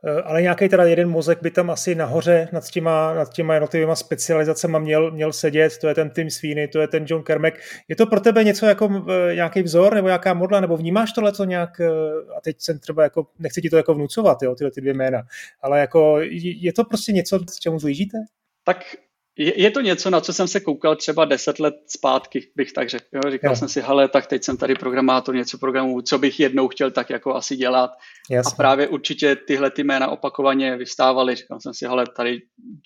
Eh, 0.06 0.22
ale 0.22 0.42
nějaký 0.42 0.68
teda 0.68 0.84
jeden 0.84 1.08
mozek 1.08 1.42
by 1.42 1.50
tam 1.50 1.70
asi 1.70 1.94
nahoře 1.94 2.48
nad 2.52 2.70
těma, 2.70 3.14
nad 3.14 3.32
těma 3.32 3.54
jednotlivými 3.54 3.96
specializacemi 3.96 4.80
měl, 4.80 5.10
měl 5.10 5.32
sedět, 5.32 5.78
to 5.78 5.88
je 5.88 5.94
ten 5.94 6.10
Tim 6.10 6.30
Sweeney, 6.30 6.68
to 6.68 6.80
je 6.80 6.88
ten 6.88 7.04
John 7.08 7.22
Kermack. 7.22 7.54
Je 7.88 7.96
to 7.96 8.06
pro 8.06 8.20
tebe 8.20 8.44
něco 8.44 8.66
jako 8.66 9.04
eh, 9.30 9.34
nějaký 9.34 9.62
vzor 9.62 9.94
nebo 9.94 10.08
nějaká 10.08 10.34
modla, 10.34 10.60
nebo 10.60 10.76
vnímáš 10.76 11.12
tohle 11.12 11.32
co 11.32 11.44
nějak, 11.44 11.80
eh, 11.80 11.90
a 12.36 12.40
teď 12.40 12.56
jsem 12.60 12.78
třeba 12.78 13.02
jako, 13.02 13.26
nechci 13.38 13.62
ti 13.62 13.70
to 13.70 13.76
jako 13.76 13.94
vnucovat, 13.94 14.42
jo, 14.42 14.54
tyhle 14.54 14.70
ty 14.70 14.80
dvě 14.80 14.94
jména, 14.94 15.22
ale 15.62 15.80
jako 15.80 16.18
je 16.40 16.72
to 16.72 16.84
prostě 16.84 17.12
něco, 17.12 17.38
s 17.50 17.58
čemu 17.58 17.78
zlížíte? 17.78 18.18
Tak 18.64 18.96
je, 19.38 19.60
je 19.60 19.70
to 19.70 19.80
něco, 19.80 20.10
na 20.10 20.20
co 20.20 20.32
jsem 20.32 20.48
se 20.48 20.60
koukal 20.60 20.96
třeba 20.96 21.24
deset 21.24 21.58
let 21.58 21.74
zpátky, 21.86 22.50
bych 22.56 22.72
tak 22.72 22.88
řekl. 22.88 23.04
Jo? 23.12 23.20
Říkal 23.30 23.52
jo. 23.52 23.56
jsem 23.56 23.68
si, 23.68 23.80
hele, 23.80 24.08
tak 24.08 24.26
teď 24.26 24.44
jsem 24.44 24.56
tady 24.56 24.74
programátor, 24.74 25.34
něco 25.34 25.58
programu, 25.58 26.02
co 26.02 26.18
bych 26.18 26.40
jednou 26.40 26.68
chtěl 26.68 26.90
tak 26.90 27.10
jako 27.10 27.34
asi 27.34 27.56
dělat. 27.56 27.90
Jasně. 28.30 28.52
A 28.52 28.56
právě 28.56 28.88
určitě 28.88 29.36
tyhle 29.36 29.70
ty 29.70 29.84
jména 29.84 30.08
opakovaně 30.08 30.76
vystávaly. 30.76 31.34
Říkal 31.34 31.60
jsem 31.60 31.74
si, 31.74 31.86
hele, 31.86 32.04
tady 32.16 32.38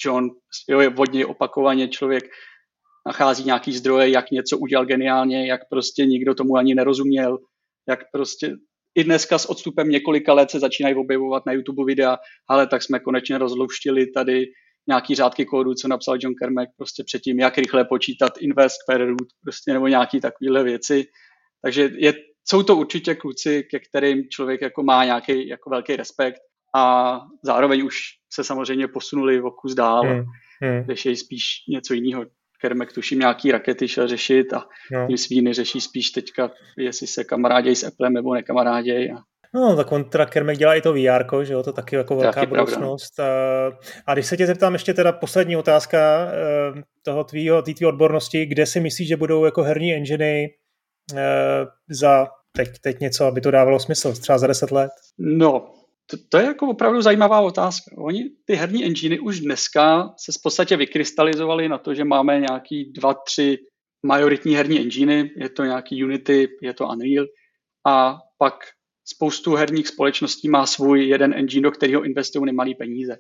John, 0.05 0.29
jo, 0.69 0.81
je 0.81 0.89
vodně 0.89 1.27
opakovaně 1.27 1.89
člověk 1.89 2.25
nachází 3.07 3.45
nějaký 3.45 3.73
zdroje, 3.73 4.11
jak 4.11 4.31
něco 4.31 4.59
udělal 4.59 4.87
geniálně, 4.87 5.47
jak 5.47 5.61
prostě 5.71 6.07
nikdo 6.07 6.35
tomu 6.35 6.57
ani 6.57 6.75
nerozuměl, 6.75 7.39
jak 7.89 8.01
prostě 8.13 8.57
i 8.95 9.05
dneska 9.05 9.39
s 9.39 9.47
odstupem 9.47 9.89
několika 9.89 10.33
let 10.35 10.51
se 10.51 10.61
začínají 10.61 10.95
objevovat 10.95 11.47
na 11.47 11.53
YouTube 11.53 11.85
videa, 11.87 12.19
ale 12.49 12.67
tak 12.67 12.83
jsme 12.83 13.01
konečně 13.01 13.39
rozluštili 13.39 14.07
tady 14.07 14.47
nějaký 14.89 15.15
řádky 15.15 15.45
kódu, 15.45 15.75
co 15.75 15.89
napsal 15.89 16.17
John 16.21 16.35
Kermack 16.35 16.69
prostě 16.77 17.05
předtím, 17.05 17.39
jak 17.39 17.59
rychle 17.59 17.85
počítat 17.85 18.33
invest 18.41 18.79
per 18.87 19.07
root, 19.07 19.29
prostě 19.43 19.73
nebo 19.73 19.89
nějaký 19.89 20.21
takovéhle 20.21 20.65
věci. 20.65 21.05
Takže 21.63 21.91
je, 21.97 22.13
jsou 22.45 22.63
to 22.63 22.77
určitě 22.77 23.15
kluci, 23.15 23.63
ke 23.71 23.79
kterým 23.81 24.29
člověk 24.29 24.61
jako 24.61 24.83
má 24.83 25.05
nějaký 25.05 25.49
jako 25.49 25.71
velký 25.71 25.97
respekt 25.97 26.41
a 26.77 27.17
zároveň 27.45 27.85
už 27.85 27.97
se 28.33 28.45
samozřejmě 28.45 28.89
posunuli 28.89 29.43
o 29.43 29.51
kus 29.51 29.75
dál, 29.75 30.03
hmm. 30.03 30.25
Hmm. 30.63 30.85
řeší 30.87 31.17
spíš 31.17 31.45
něco 31.69 31.95
jiného. 31.95 32.25
Kermek 32.61 32.93
tuším 32.93 33.19
nějaký 33.19 33.53
rakety 33.53 33.89
šel 33.89 34.09
řešit 34.09 34.53
a 34.53 34.67
no. 34.93 35.07
tím 35.07 35.19
svíny 35.19 35.53
řeší 35.53 35.81
spíš 35.81 36.11
teďka, 36.11 36.51
jestli 36.79 37.07
se 37.07 37.25
kamarádějí 37.25 37.77
s 37.77 37.85
Applem 37.85 38.13
nebo 38.13 38.35
nekamarádějí. 38.35 39.11
A 39.11 39.17
No, 39.55 39.77
tak 39.77 39.93
on 39.93 40.05
teda 40.05 40.27
Kermek 40.27 40.59
dělá 40.59 40.75
i 40.75 40.81
to 40.81 40.93
VR, 40.93 41.45
že 41.45 41.53
jo, 41.53 41.63
to 41.63 41.73
taky 41.73 41.97
jako 41.97 42.17
velká 42.17 42.47
budoucnost. 42.47 43.21
A, 43.21 43.25
a 44.07 44.15
když 44.15 44.27
se 44.27 44.37
tě 44.37 44.47
zeptám 44.47 44.73
ještě 44.73 44.95
teda 44.95 45.13
poslední 45.13 45.57
otázka 45.57 45.99
eh, 45.99 46.83
toho 47.03 47.25
tvýho, 47.25 47.63
tý 47.63 47.75
tvý 47.75 47.87
odbornosti, 47.87 48.47
kde 48.47 48.67
si 48.67 48.81
myslíš, 48.81 49.09
že 49.09 49.17
budou 49.17 49.45
jako 49.45 49.63
herní 49.63 49.95
enginy 49.95 50.55
eh, 51.17 51.67
za 51.91 52.27
teď, 52.53 52.69
teď 52.83 53.01
něco, 53.01 53.25
aby 53.25 53.41
to 53.41 53.51
dávalo 53.51 53.81
smysl, 53.81 54.13
třeba 54.13 54.39
za 54.39 54.47
deset 54.47 54.71
let? 54.71 54.91
No, 55.19 55.75
to, 56.07 56.17
to 56.29 56.39
je 56.39 56.45
jako 56.45 56.69
opravdu 56.69 57.03
zajímavá 57.03 57.41
otázka. 57.41 57.91
Oni, 57.99 58.31
ty 58.45 58.55
herní 58.55 58.85
enginy 58.85 59.21
už 59.21 59.41
dneska 59.41 60.15
se 60.19 60.33
v 60.33 60.43
podstatě 60.43 60.77
vykrystalizovaly 60.77 61.69
na 61.69 61.79
to, 61.79 61.95
že 61.95 62.05
máme 62.05 62.41
nějaký 62.41 62.93
dva, 62.93 63.15
tři 63.15 63.59
majoritní 64.07 64.55
herní 64.55 64.81
enginy, 64.81 65.31
je 65.37 65.49
to 65.49 65.65
nějaký 65.65 66.05
Unity, 66.05 66.49
je 66.63 66.75
to 66.75 66.87
Unreal 66.87 67.27
a 67.87 68.19
pak 68.39 68.55
spoustu 69.15 69.55
herních 69.55 69.89
společností 69.89 70.49
má 70.49 70.67
svůj 70.67 71.09
jeden 71.09 71.35
engine, 71.35 71.63
do 71.63 71.71
kterého 71.71 72.03
investují 72.03 72.47
nemalý 72.47 72.75
peníze. 72.75 73.19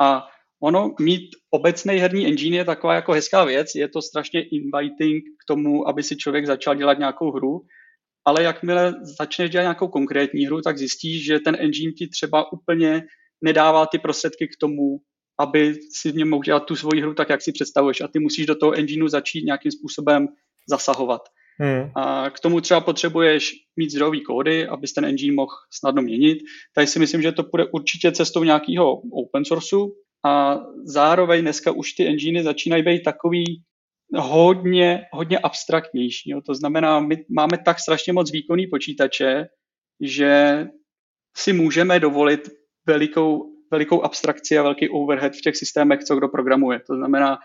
A 0.00 0.22
ono 0.62 0.94
mít 1.00 1.30
obecný 1.50 1.94
herní 1.94 2.26
engine 2.26 2.56
je 2.56 2.64
taková 2.64 2.94
jako 2.94 3.12
hezká 3.12 3.44
věc, 3.44 3.74
je 3.74 3.88
to 3.88 4.02
strašně 4.02 4.42
inviting 4.42 5.24
k 5.24 5.44
tomu, 5.48 5.88
aby 5.88 6.02
si 6.02 6.16
člověk 6.16 6.46
začal 6.46 6.74
dělat 6.74 6.98
nějakou 6.98 7.30
hru, 7.32 7.60
ale 8.24 8.42
jakmile 8.42 8.94
začneš 9.18 9.50
dělat 9.50 9.62
nějakou 9.62 9.88
konkrétní 9.88 10.46
hru, 10.46 10.62
tak 10.62 10.78
zjistíš, 10.78 11.24
že 11.24 11.40
ten 11.40 11.56
engine 11.60 11.92
ti 11.92 12.08
třeba 12.08 12.52
úplně 12.52 13.02
nedává 13.44 13.86
ty 13.86 13.98
prostředky 13.98 14.48
k 14.48 14.56
tomu, 14.60 14.98
aby 15.38 15.74
si 15.92 16.12
v 16.12 16.14
něm 16.14 16.28
mohl 16.28 16.42
dělat 16.42 16.64
tu 16.64 16.76
svoji 16.76 17.00
hru 17.02 17.14
tak, 17.14 17.28
jak 17.28 17.42
si 17.42 17.52
představuješ 17.52 18.00
a 18.00 18.08
ty 18.08 18.18
musíš 18.18 18.46
do 18.46 18.54
toho 18.54 18.72
engineu 18.72 19.08
začít 19.08 19.44
nějakým 19.44 19.72
způsobem 19.72 20.28
zasahovat. 20.68 21.22
Hmm. 21.58 21.90
A 21.94 22.30
k 22.30 22.40
tomu 22.40 22.60
třeba 22.60 22.80
potřebuješ 22.80 23.52
mít 23.76 23.90
zdrojový 23.90 24.22
kódy, 24.22 24.66
abys 24.66 24.92
ten 24.92 25.04
engine 25.04 25.34
mohl 25.34 25.52
snadno 25.70 26.02
měnit. 26.02 26.38
Tady 26.74 26.86
si 26.86 26.98
myslím, 26.98 27.22
že 27.22 27.32
to 27.32 27.42
bude 27.42 27.66
určitě 27.66 28.12
cestou 28.12 28.44
nějakého 28.44 29.00
open 29.12 29.44
sourceu 29.44 29.92
a 30.24 30.60
zároveň 30.84 31.40
dneska 31.40 31.72
už 31.72 31.92
ty 31.92 32.06
enginy 32.06 32.42
začínají 32.42 32.82
být 32.82 33.02
takový 33.02 33.44
hodně, 34.14 35.02
hodně 35.12 35.38
abstraktnější. 35.38 36.30
Jo. 36.30 36.40
To 36.46 36.54
znamená, 36.54 37.00
my 37.00 37.24
máme 37.30 37.58
tak 37.64 37.80
strašně 37.80 38.12
moc 38.12 38.32
výkonný 38.32 38.66
počítače, 38.66 39.46
že 40.00 40.64
si 41.36 41.52
můžeme 41.52 42.00
dovolit 42.00 42.48
velikou, 42.86 43.52
velikou 43.70 44.02
abstrakci 44.02 44.58
a 44.58 44.62
velký 44.62 44.88
overhead 44.88 45.32
v 45.32 45.40
těch 45.40 45.56
systémech, 45.56 46.04
co 46.04 46.16
kdo 46.16 46.28
programuje. 46.28 46.80
To 46.86 46.96
znamená, 46.96 47.38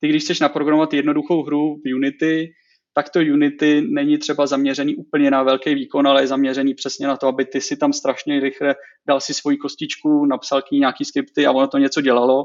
ty 0.00 0.08
když 0.08 0.22
chceš 0.22 0.40
naprogramovat 0.40 0.94
jednoduchou 0.94 1.42
hru 1.42 1.76
v 1.84 1.94
Unity, 1.94 2.52
tak 2.98 3.10
to 3.10 3.18
Unity 3.18 3.82
není 3.88 4.18
třeba 4.18 4.46
zaměřený 4.46 4.96
úplně 4.96 5.30
na 5.30 5.42
velký 5.42 5.74
výkon, 5.74 6.06
ale 6.06 6.22
je 6.22 6.26
zaměřený 6.26 6.74
přesně 6.74 7.06
na 7.06 7.16
to, 7.16 7.26
aby 7.26 7.44
ty 7.44 7.60
si 7.60 7.76
tam 7.76 7.92
strašně 7.92 8.40
rychle 8.40 8.74
dal 9.08 9.20
si 9.20 9.34
svoji 9.34 9.56
kostičku, 9.56 10.26
napsal 10.26 10.62
k 10.62 10.70
ní 10.70 10.78
nějaký 10.78 11.04
skripty 11.04 11.46
a 11.46 11.52
ono 11.52 11.68
to 11.68 11.78
něco 11.78 12.00
dělalo. 12.00 12.44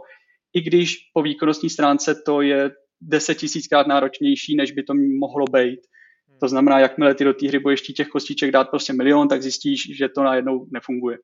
I 0.54 0.62
když 0.62 0.96
po 1.14 1.22
výkonnostní 1.22 1.70
stránce 1.70 2.16
to 2.26 2.42
je 2.42 2.72
deset 3.02 3.36
tisíckrát 3.36 3.88
náročnější, 3.88 4.56
než 4.56 4.72
by 4.72 4.84
to 4.84 4.94
mohlo 5.20 5.46
být. 5.46 5.80
To 6.40 6.48
znamená, 6.48 6.80
jakmile 6.80 7.16
ty 7.16 7.24
do 7.24 7.34
té 7.34 7.48
hry 7.48 7.60
budeš 7.60 7.82
těch 7.82 8.08
kostiček 8.08 8.52
dát 8.52 8.70
prostě 8.70 8.94
milion, 8.94 9.28
tak 9.28 9.42
zjistíš, 9.42 9.98
že 9.98 10.10
to 10.10 10.24
najednou 10.24 10.66
nefunguje. 10.74 11.18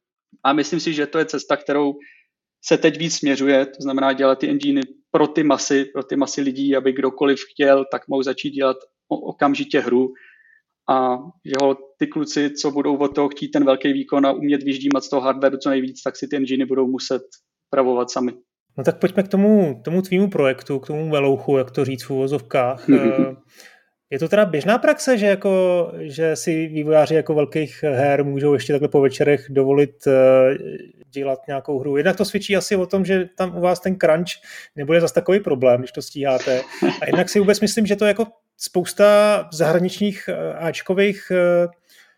A 0.44 0.54
myslím 0.54 0.80
si, 0.80 0.94
že 0.94 1.08
to 1.08 1.20
je 1.20 1.26
cesta, 1.26 1.58
kterou 1.58 1.94
se 2.66 2.78
teď 2.78 2.98
víc 2.98 3.16
směřuje, 3.16 3.66
to 3.66 3.82
znamená 3.82 4.14
dělat 4.14 4.40
ty 4.40 4.50
enginy 4.50 4.82
pro 5.12 5.28
ty 5.28 5.44
masy, 5.44 5.86
pro 5.86 6.04
ty 6.04 6.16
masy 6.16 6.42
lidí, 6.42 6.76
aby 6.76 6.92
kdokoliv 6.92 7.40
chtěl, 7.52 7.86
tak 7.92 8.08
mohl 8.08 8.24
začít 8.24 8.52
dělat 8.52 8.78
okamžitě 9.08 9.80
hru 9.80 10.14
a 10.90 11.18
jeho 11.44 11.78
ty 12.00 12.08
kluci, 12.08 12.50
co 12.50 12.72
budou 12.72 12.98
od 12.98 13.16
toho 13.16 13.30
chtít 13.30 13.50
ten 13.50 13.66
velký 13.66 13.94
výkon 13.94 14.26
a 14.26 14.32
umět 14.32 14.64
vyždímat 14.64 15.04
z 15.04 15.10
toho 15.10 15.22
hardwareu 15.22 15.58
co 15.58 15.70
nejvíc, 15.70 16.02
tak 16.04 16.16
si 16.16 16.28
ty 16.28 16.36
enginy 16.36 16.66
budou 16.66 16.88
muset 16.88 17.22
pravovat 17.70 18.12
sami. 18.12 18.32
No 18.78 18.84
tak 18.84 19.00
pojďme 19.00 19.24
k 19.24 19.28
tomu, 19.28 19.82
tomu 19.86 20.02
tvýmu 20.02 20.30
projektu, 20.30 20.80
k 20.80 20.88
tomu 20.88 21.12
velouchu, 21.12 21.58
jak 21.58 21.72
to 21.72 21.86
říct 21.86 22.04
v 22.04 22.10
úvozovkách. 22.10 22.90
Eh, 22.90 23.36
je 24.10 24.20
to 24.20 24.28
teda 24.30 24.46
běžná 24.46 24.78
praxe, 24.78 25.18
že, 25.18 25.26
jako, 25.26 25.92
že 25.98 26.36
si 26.36 26.68
vývojáři 26.68 27.16
jako 27.16 27.34
velkých 27.34 27.84
her 27.84 28.24
můžou 28.24 28.54
ještě 28.54 28.74
takhle 28.74 28.90
po 28.90 29.02
večerech 29.02 29.46
dovolit 29.50 30.08
uh, 30.08 30.14
dělat 31.10 31.40
nějakou 31.48 31.80
hru. 31.80 31.98
Jednak 31.98 32.18
to 32.18 32.26
svědčí 32.26 32.56
asi 32.56 32.76
o 32.76 32.86
tom, 32.86 33.06
že 33.06 33.30
tam 33.38 33.58
u 33.58 33.62
vás 33.62 33.80
ten 33.80 33.96
crunch 33.96 34.30
nebude 34.76 35.02
zase 35.02 35.14
takový 35.14 35.40
problém, 35.40 35.80
když 35.80 35.92
to 35.92 36.02
stíháte. 36.02 36.62
A 37.02 37.06
jednak 37.06 37.30
si 37.30 37.40
vůbec 37.40 37.62
myslím, 37.62 37.86
že 37.86 37.96
to 37.96 38.06
jako 38.06 38.26
spousta 38.58 39.50
zahraničních 39.54 40.30
eh, 40.30 40.54
Ačkových 40.54 41.32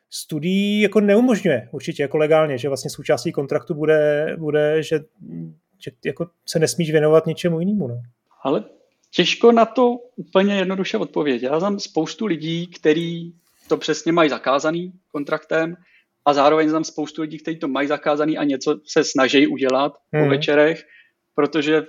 studií 0.09 0.81
jako 0.81 1.01
neumožňuje 1.01 1.69
určitě 1.71 2.03
jako 2.03 2.17
legálně, 2.17 2.57
že 2.57 2.67
vlastně 2.67 2.89
součástí 2.89 3.31
kontraktu 3.31 3.73
bude, 3.73 4.35
bude 4.39 4.83
že 4.83 4.99
že 5.83 5.91
jako 6.05 6.27
se 6.45 6.59
nesmíš 6.59 6.91
věnovat 6.91 7.25
něčemu 7.25 7.59
jinému. 7.59 7.87
No. 7.87 8.01
Ale 8.43 8.63
těžko 9.11 9.51
na 9.51 9.65
to 9.65 9.95
úplně 10.15 10.55
jednoduše 10.55 10.97
odpovědět. 10.97 11.45
Já 11.45 11.59
znám 11.59 11.79
spoustu 11.79 12.25
lidí, 12.25 12.67
kteří 12.67 13.35
to 13.67 13.77
přesně 13.77 14.11
mají 14.11 14.29
zakázaný 14.29 14.93
kontraktem 15.11 15.75
a 16.25 16.33
zároveň 16.33 16.69
znám 16.69 16.83
spoustu 16.83 17.21
lidí, 17.21 17.37
kteří 17.37 17.59
to 17.59 17.67
mají 17.67 17.87
zakázaný 17.87 18.37
a 18.37 18.43
něco 18.43 18.79
se 18.87 19.03
snaží 19.03 19.47
udělat 19.47 19.93
hmm. 20.13 20.23
po 20.23 20.29
večerech, 20.29 20.83
protože 21.35 21.83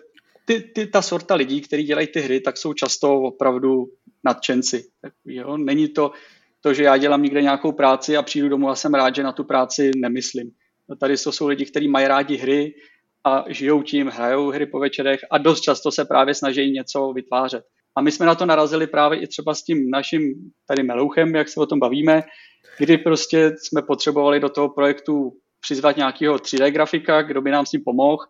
ty, 0.45 0.61
ty, 0.61 0.87
ta 0.87 1.03
sorta 1.03 1.35
lidí, 1.35 1.61
kteří 1.61 1.83
dělají 1.83 2.07
ty 2.07 2.21
hry, 2.21 2.41
tak 2.41 2.57
jsou 2.57 2.73
často 2.73 3.21
opravdu 3.21 3.87
nadšenci. 4.25 4.85
Tak, 5.01 5.13
jo? 5.25 5.57
Není 5.57 5.89
to 5.89 6.13
to, 6.61 6.75
že 6.75 6.83
já 6.83 6.97
dělám 6.97 7.23
někde 7.23 7.43
nějakou 7.43 7.73
práci 7.73 8.17
a 8.17 8.23
přijdu 8.23 8.49
domů 8.49 8.69
a 8.69 8.75
jsem 8.75 8.95
rád, 8.95 9.15
že 9.15 9.23
na 9.23 9.33
tu 9.33 9.45
práci 9.45 9.91
nemyslím. 9.97 10.51
No 10.89 10.97
tady 10.97 11.17
to 11.17 11.33
jsou 11.33 11.47
lidi, 11.47 11.67
kteří 11.67 11.89
mají 11.89 12.07
rádi 12.07 12.37
hry, 12.37 12.75
a 13.25 13.45
žijou 13.49 13.83
tím, 13.83 14.09
hrajou 14.09 14.51
hry 14.51 14.67
po 14.67 14.79
večerech 14.79 15.21
a 15.31 15.39
dost 15.39 15.61
často 15.61 15.93
se 15.93 16.05
právě 16.05 16.35
snaží 16.35 16.71
něco 16.71 17.13
vytvářet. 17.13 17.65
A 17.97 18.01
my 18.01 18.13
jsme 18.13 18.27
na 18.27 18.35
to 18.35 18.47
narazili 18.47 18.87
právě 18.87 19.21
i 19.21 19.27
třeba 19.27 19.55
s 19.55 19.63
tím 19.63 19.91
naším 19.91 20.35
tady 20.69 20.83
Melouchem, 20.83 21.35
jak 21.35 21.49
se 21.49 21.61
o 21.61 21.67
tom 21.67 21.79
bavíme, 21.79 22.23
kdy 22.79 22.99
prostě 22.99 23.53
jsme 23.59 23.83
potřebovali 23.83 24.41
do 24.41 24.49
toho 24.49 24.69
projektu 24.69 25.33
přizvat 25.61 25.97
nějakého 25.97 26.37
3D 26.37 26.71
grafika, 26.71 27.23
kdo 27.23 27.43
by 27.43 27.51
nám 27.51 27.67
s 27.67 27.71
tím 27.71 27.81
pomohl 27.85 28.25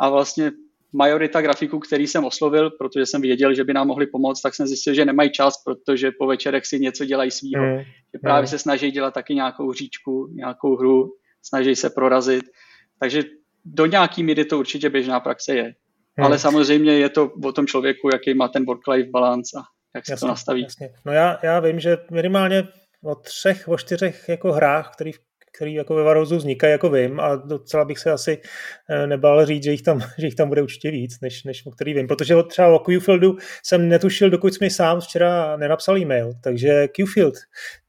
a 0.00 0.10
vlastně 0.10 0.52
majorita 0.92 1.40
grafiků, 1.40 1.78
který 1.78 2.06
jsem 2.06 2.24
oslovil, 2.24 2.70
protože 2.70 3.06
jsem 3.06 3.22
věděl, 3.22 3.54
že 3.54 3.64
by 3.64 3.72
nám 3.72 3.86
mohli 3.86 4.06
pomoct, 4.06 4.40
tak 4.40 4.54
jsem 4.54 4.66
zjistil, 4.66 4.94
že 4.94 5.04
nemají 5.04 5.30
čas, 5.30 5.62
protože 5.64 6.10
po 6.18 6.26
večerech 6.26 6.66
si 6.66 6.80
něco 6.80 7.04
dělají 7.04 7.30
svýho. 7.30 7.62
Mm. 7.62 7.78
Že 7.78 8.18
právě 8.22 8.42
mm. 8.42 8.46
se 8.46 8.58
snaží 8.58 8.90
dělat 8.90 9.14
taky 9.14 9.34
nějakou 9.34 9.72
říčku, 9.72 10.28
nějakou 10.32 10.76
hru, 10.76 11.10
snaží 11.42 11.76
se 11.76 11.90
prorazit. 11.90 12.44
Takže 13.00 13.22
do 13.64 13.86
nějaký 13.86 14.22
míry 14.22 14.44
to 14.44 14.58
určitě 14.58 14.90
běžná 14.90 15.20
praxe 15.20 15.54
je. 15.54 15.62
Hmm. 15.62 16.26
Ale 16.26 16.38
samozřejmě 16.38 16.92
je 16.92 17.08
to 17.08 17.30
o 17.44 17.52
tom 17.52 17.66
člověku, 17.66 18.08
jaký 18.12 18.34
má 18.34 18.48
ten 18.48 18.64
work-life 18.64 19.10
balance 19.10 19.50
a 19.58 19.62
jak 19.94 20.06
se 20.06 20.12
jasně, 20.12 20.26
to 20.26 20.28
nastaví. 20.28 20.62
Jasně. 20.62 20.90
No 21.06 21.12
já, 21.12 21.38
já 21.42 21.60
vím, 21.60 21.80
že 21.80 21.98
minimálně 22.10 22.68
o 23.04 23.14
třech, 23.14 23.68
o 23.68 23.78
čtyřech 23.78 24.28
jako 24.28 24.52
hrách, 24.52 24.90
který, 24.94 25.12
který 25.54 25.74
jako 25.74 25.94
ve 25.94 26.02
Varozu 26.02 26.36
vznikají, 26.36 26.70
jako 26.70 26.90
vím, 26.90 27.20
a 27.20 27.36
docela 27.36 27.84
bych 27.84 27.98
se 27.98 28.10
asi 28.10 28.40
eh, 28.90 29.06
nebál 29.06 29.46
říct, 29.46 29.64
že 29.64 29.70
jich 29.70 29.82
tam, 29.82 30.00
že 30.18 30.26
jich 30.26 30.34
tam 30.34 30.48
bude 30.48 30.62
určitě 30.62 30.90
víc, 30.90 31.20
než, 31.22 31.44
než 31.44 31.66
o 31.66 31.70
který 31.70 31.94
vím. 31.94 32.06
Protože 32.06 32.34
třeba 32.48 32.68
o 32.68 32.78
Qfieldu 32.78 33.36
jsem 33.64 33.88
netušil, 33.88 34.30
dokud 34.30 34.54
jsi 34.54 34.58
mi 34.64 34.70
sám 34.70 35.00
včera 35.00 35.56
nenapsal 35.56 35.98
e-mail. 35.98 36.32
Takže 36.42 36.88
Qfield, 36.88 37.34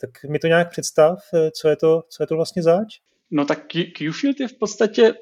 tak 0.01 0.09
mi 0.29 0.39
to 0.39 0.47
nějak 0.47 0.69
představ, 0.69 1.19
eh, 1.33 1.51
co 1.51 1.69
je 1.69 1.75
to, 1.75 2.01
co 2.09 2.23
je 2.23 2.27
to 2.27 2.35
vlastně 2.35 2.63
zač? 2.63 2.87
No 3.31 3.45
tak 3.45 3.65
Qfield 3.97 4.39
je 4.39 4.47
v 4.47 4.57
podstatě 4.59 5.13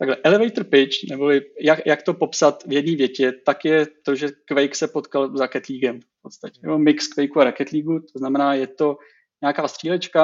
Takhle, 0.00 0.16
elevator 0.16 0.64
pitch, 0.64 0.96
nebo 1.10 1.30
jak, 1.60 1.86
jak 1.86 2.02
to 2.02 2.14
popsat 2.14 2.64
v 2.66 2.72
jedné 2.72 2.96
větě, 2.96 3.32
tak 3.32 3.64
je 3.64 3.86
to, 4.04 4.14
že 4.14 4.28
Quake 4.48 4.74
se 4.74 4.88
potkal 4.88 5.36
s 5.36 5.40
Rocket 5.40 5.68
Leaguem 5.68 6.00
v 6.00 6.22
podstatě. 6.22 6.60
Nebo 6.62 6.78
mix 6.78 7.08
Quakeu 7.08 7.40
a 7.40 7.44
Rocket 7.44 7.72
Leagueu, 7.72 7.98
to 7.98 8.18
znamená, 8.18 8.54
je 8.54 8.66
to 8.66 8.96
nějaká 9.42 9.68
střílečka 9.68 10.22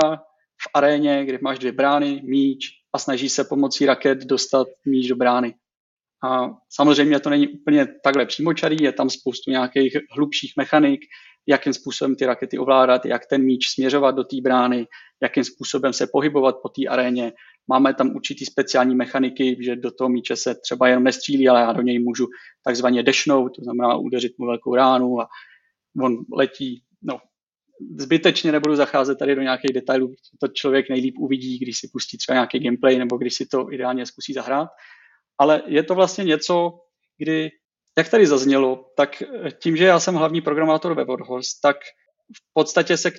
v 0.62 0.68
aréně, 0.74 1.24
kde 1.24 1.38
máš 1.42 1.58
dvě 1.58 1.72
brány, 1.72 2.22
míč 2.24 2.68
a 2.92 2.98
snaží 2.98 3.28
se 3.28 3.44
pomocí 3.44 3.86
raket 3.86 4.18
dostat 4.18 4.68
míč 4.86 5.08
do 5.08 5.16
brány. 5.16 5.54
A 6.24 6.48
samozřejmě 6.70 7.20
to 7.20 7.30
není 7.30 7.48
úplně 7.48 7.86
takhle 8.04 8.26
přímočarý, 8.26 8.76
je 8.80 8.92
tam 8.92 9.10
spoustu 9.10 9.50
nějakých 9.50 9.96
hlubších 10.10 10.52
mechanik, 10.56 11.00
jakým 11.46 11.72
způsobem 11.72 12.16
ty 12.16 12.26
rakety 12.26 12.58
ovládat, 12.58 13.06
jak 13.06 13.26
ten 13.26 13.42
míč 13.42 13.68
směřovat 13.68 14.14
do 14.14 14.24
té 14.24 14.36
brány, 14.42 14.86
jakým 15.22 15.44
způsobem 15.44 15.92
se 15.92 16.06
pohybovat 16.12 16.56
po 16.62 16.68
té 16.68 16.86
aréně. 16.88 17.32
Máme 17.68 17.94
tam 17.94 18.10
určitý 18.16 18.44
speciální 18.44 18.94
mechaniky, 18.94 19.56
že 19.60 19.76
do 19.76 19.90
toho 19.90 20.08
míče 20.08 20.36
se 20.36 20.54
třeba 20.54 20.88
jenom 20.88 21.04
nestřílí, 21.04 21.48
ale 21.48 21.60
já 21.60 21.72
do 21.72 21.82
něj 21.82 21.98
můžu 21.98 22.26
takzvaně 22.64 23.02
dešnout, 23.02 23.56
to 23.56 23.62
znamená 23.62 23.96
udeřit 23.96 24.38
mu 24.38 24.46
velkou 24.46 24.74
ránu 24.74 25.20
a 25.20 25.28
on 26.02 26.16
letí. 26.32 26.82
No, 27.02 27.18
zbytečně 27.98 28.52
nebudu 28.52 28.76
zacházet 28.76 29.18
tady 29.18 29.34
do 29.34 29.42
nějakých 29.42 29.72
detailů, 29.72 30.14
to 30.40 30.48
člověk 30.48 30.90
nejlíp 30.90 31.14
uvidí, 31.18 31.58
když 31.58 31.78
si 31.78 31.88
pustí 31.92 32.18
třeba 32.18 32.34
nějaký 32.34 32.58
gameplay 32.58 32.98
nebo 32.98 33.16
když 33.16 33.34
si 33.34 33.46
to 33.46 33.72
ideálně 33.72 34.06
zkusí 34.06 34.32
zahrát. 34.32 34.68
Ale 35.38 35.62
je 35.66 35.82
to 35.82 35.94
vlastně 35.94 36.24
něco, 36.24 36.80
kdy 37.18 37.50
jak 37.98 38.08
tady 38.08 38.26
zaznělo, 38.26 38.92
tak 38.96 39.22
tím, 39.62 39.76
že 39.76 39.84
já 39.84 40.00
jsem 40.00 40.14
hlavní 40.14 40.40
programátor 40.40 40.94
ve 40.94 41.04
Warhorse, 41.04 41.50
tak 41.62 41.76
v 42.36 42.52
podstatě 42.52 42.96
se 42.96 43.10
k, 43.10 43.14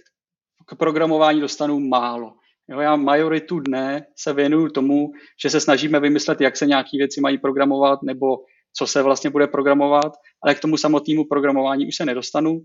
k 0.65 0.75
programování 0.75 1.41
dostanu 1.41 1.79
málo. 1.79 2.33
Jo, 2.69 2.79
já 2.79 2.95
majoritu 2.95 3.59
dne 3.59 4.05
se 4.17 4.33
věnuju 4.33 4.69
tomu, 4.69 5.11
že 5.41 5.49
se 5.49 5.59
snažíme 5.59 5.99
vymyslet, 5.99 6.41
jak 6.41 6.57
se 6.57 6.65
nějaké 6.65 6.97
věci 6.97 7.21
mají 7.21 7.37
programovat, 7.37 8.03
nebo 8.03 8.37
co 8.77 8.87
se 8.87 9.03
vlastně 9.03 9.29
bude 9.29 9.47
programovat, 9.47 10.13
ale 10.43 10.55
k 10.55 10.59
tomu 10.59 10.77
samotnému 10.77 11.25
programování 11.25 11.87
už 11.87 11.95
se 11.95 12.05
nedostanu. 12.05 12.59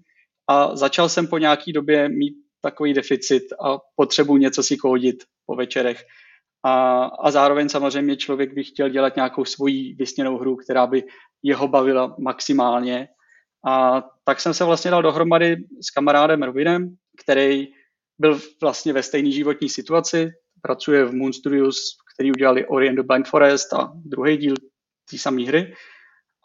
A 0.49 0.77
začal 0.77 1.09
jsem 1.09 1.27
po 1.27 1.39
nějaké 1.39 1.73
době 1.73 2.09
mít 2.09 2.35
takový 2.61 2.95
deficit 2.95 3.43
a 3.65 3.79
potřebuji 3.97 4.37
něco 4.37 4.63
si 4.63 4.77
kódit 4.77 5.17
po 5.47 5.57
večerech. 5.57 6.05
A, 6.65 7.05
a 7.05 7.31
zároveň 7.31 7.69
samozřejmě 7.69 8.17
člověk 8.17 8.55
by 8.55 8.65
chtěl 8.65 8.89
dělat 8.89 9.17
nějakou 9.17 9.45
svoji 9.45 9.95
vysněnou 9.95 10.39
hru, 10.39 10.57
která 10.57 10.87
by 10.87 11.05
jeho 11.43 11.69
bavila 11.69 12.17
maximálně. 12.19 13.09
A 13.67 14.03
tak 14.25 14.41
jsem 14.41 14.55
se 14.55 14.65
vlastně 14.65 14.91
dal 14.91 15.03
dohromady 15.03 15.57
s 15.57 15.91
kamarádem 15.91 16.43
Robinem, 16.43 16.97
který 17.25 17.69
byl 18.19 18.41
vlastně 18.63 18.93
ve 18.93 19.03
stejné 19.03 19.31
životní 19.31 19.69
situaci, 19.69 20.31
pracuje 20.63 21.05
v 21.05 21.15
Moon 21.15 21.33
Studios, 21.33 21.77
který 22.15 22.33
udělali 22.33 22.67
Orient 22.67 22.97
the 22.97 23.03
Blind 23.03 23.29
Forest 23.29 23.73
a 23.73 23.93
druhý 24.05 24.37
díl 24.37 24.55
té 25.11 25.19
samé 25.19 25.43
hry. 25.43 25.75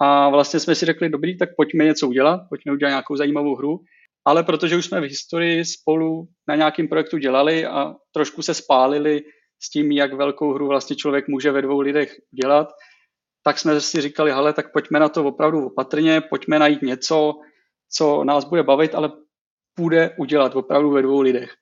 A 0.01 0.29
vlastně 0.29 0.59
jsme 0.59 0.75
si 0.75 0.85
řekli, 0.85 1.09
dobrý, 1.09 1.37
tak 1.37 1.49
pojďme 1.57 1.85
něco 1.85 2.07
udělat, 2.07 2.41
pojďme 2.49 2.73
udělat 2.73 2.89
nějakou 2.89 3.15
zajímavou 3.15 3.55
hru. 3.55 3.79
Ale 4.25 4.43
protože 4.43 4.77
už 4.77 4.85
jsme 4.85 4.99
v 4.99 5.09
historii 5.09 5.65
spolu 5.65 6.27
na 6.47 6.55
nějakém 6.55 6.87
projektu 6.87 7.17
dělali 7.17 7.65
a 7.65 7.93
trošku 8.13 8.41
se 8.41 8.53
spálili 8.53 9.21
s 9.63 9.69
tím, 9.69 9.91
jak 9.91 10.13
velkou 10.13 10.53
hru 10.53 10.67
vlastně 10.67 10.95
člověk 10.95 11.27
může 11.27 11.51
ve 11.51 11.61
dvou 11.61 11.79
lidech 11.79 12.15
dělat, 12.41 12.67
tak 13.43 13.59
jsme 13.59 13.81
si 13.81 14.01
říkali, 14.01 14.31
hele, 14.31 14.53
tak 14.53 14.73
pojďme 14.73 14.99
na 14.99 15.09
to 15.09 15.25
opravdu 15.25 15.65
opatrně, 15.65 16.21
pojďme 16.21 16.59
najít 16.59 16.81
něco, 16.81 17.33
co 17.91 18.23
nás 18.23 18.45
bude 18.45 18.63
bavit, 18.63 18.95
ale 18.95 19.11
půjde 19.77 20.15
udělat 20.17 20.55
opravdu 20.55 20.91
ve 20.91 21.01
dvou 21.01 21.21
lidech. 21.21 21.53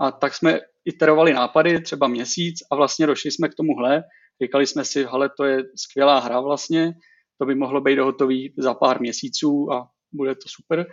A 0.00 0.12
tak 0.12 0.34
jsme 0.34 0.60
iterovali 0.84 1.32
nápady 1.32 1.80
třeba 1.80 2.08
měsíc 2.08 2.58
a 2.70 2.76
vlastně 2.76 3.06
došli 3.06 3.30
jsme 3.30 3.48
k 3.48 3.54
tomuhle. 3.54 4.02
Říkali 4.42 4.66
jsme 4.66 4.84
si, 4.84 5.04
hele, 5.04 5.30
to 5.36 5.44
je 5.44 5.62
skvělá 5.76 6.18
hra 6.18 6.40
vlastně, 6.40 6.92
to 7.38 7.46
by 7.46 7.54
mohlo 7.54 7.80
být 7.80 7.98
hotový 7.98 8.54
za 8.58 8.74
pár 8.74 9.00
měsíců 9.00 9.72
a 9.72 9.88
bude 10.12 10.34
to 10.34 10.46
super. 10.46 10.86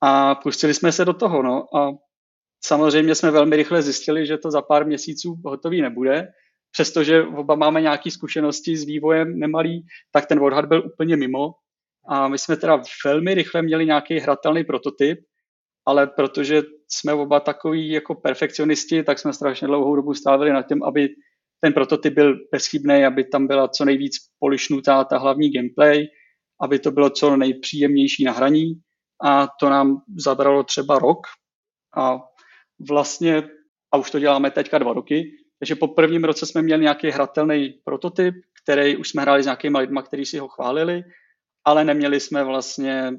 A 0.00 0.34
pustili 0.34 0.74
jsme 0.74 0.92
se 0.92 1.04
do 1.04 1.12
toho, 1.12 1.42
no. 1.42 1.76
A 1.76 1.90
samozřejmě 2.64 3.14
jsme 3.14 3.30
velmi 3.30 3.56
rychle 3.56 3.82
zjistili, 3.82 4.26
že 4.26 4.38
to 4.38 4.50
za 4.50 4.62
pár 4.62 4.86
měsíců 4.86 5.40
hotový 5.44 5.82
nebude. 5.82 6.28
Přestože 6.70 7.22
oba 7.22 7.54
máme 7.54 7.80
nějaké 7.80 8.10
zkušenosti 8.10 8.76
s 8.76 8.84
vývojem 8.84 9.38
nemalý, 9.38 9.86
tak 10.12 10.26
ten 10.26 10.40
odhad 10.40 10.64
byl 10.64 10.86
úplně 10.86 11.16
mimo. 11.16 11.50
A 12.08 12.28
my 12.28 12.38
jsme 12.38 12.56
teda 12.56 12.82
velmi 13.04 13.34
rychle 13.34 13.62
měli 13.62 13.86
nějaký 13.86 14.18
hratelný 14.18 14.64
prototyp, 14.64 15.18
ale 15.88 16.06
protože 16.06 16.62
jsme 16.88 17.12
oba 17.12 17.40
takový 17.40 17.88
jako 17.88 18.14
perfekcionisti, 18.14 19.02
tak 19.02 19.18
jsme 19.18 19.32
strašně 19.32 19.66
dlouhou 19.68 19.96
dobu 19.96 20.14
stávili 20.14 20.52
na 20.52 20.62
tom, 20.62 20.82
aby 20.82 21.08
ten 21.60 21.72
prototyp 21.72 22.14
byl 22.14 22.36
bezchybný, 22.52 23.04
aby 23.04 23.24
tam 23.24 23.46
byla 23.46 23.68
co 23.68 23.84
nejvíc 23.84 24.12
polišnutá 24.38 25.04
ta 25.04 25.18
hlavní 25.18 25.52
gameplay, 25.52 26.06
aby 26.60 26.78
to 26.78 26.90
bylo 26.90 27.10
co 27.10 27.36
nejpříjemnější 27.36 28.24
na 28.24 28.32
hraní. 28.32 28.72
A 29.24 29.48
to 29.60 29.70
nám 29.70 30.02
zabralo 30.16 30.62
třeba 30.62 30.98
rok. 30.98 31.26
A 31.96 32.20
vlastně, 32.88 33.42
a 33.92 33.96
už 33.96 34.10
to 34.10 34.18
děláme 34.18 34.50
teďka 34.50 34.78
dva 34.78 34.92
roky, 34.92 35.30
takže 35.58 35.74
po 35.74 35.88
prvním 35.88 36.24
roce 36.24 36.46
jsme 36.46 36.62
měli 36.62 36.82
nějaký 36.82 37.10
hratelný 37.10 37.80
prototyp, 37.84 38.34
který 38.62 38.96
už 38.96 39.08
jsme 39.08 39.22
hráli 39.22 39.42
s 39.42 39.46
nějakými 39.46 39.78
lidmi, 39.78 40.00
kteří 40.04 40.26
si 40.26 40.38
ho 40.38 40.48
chválili, 40.48 41.02
ale 41.64 41.84
neměli 41.84 42.20
jsme 42.20 42.44
vlastně 42.44 43.12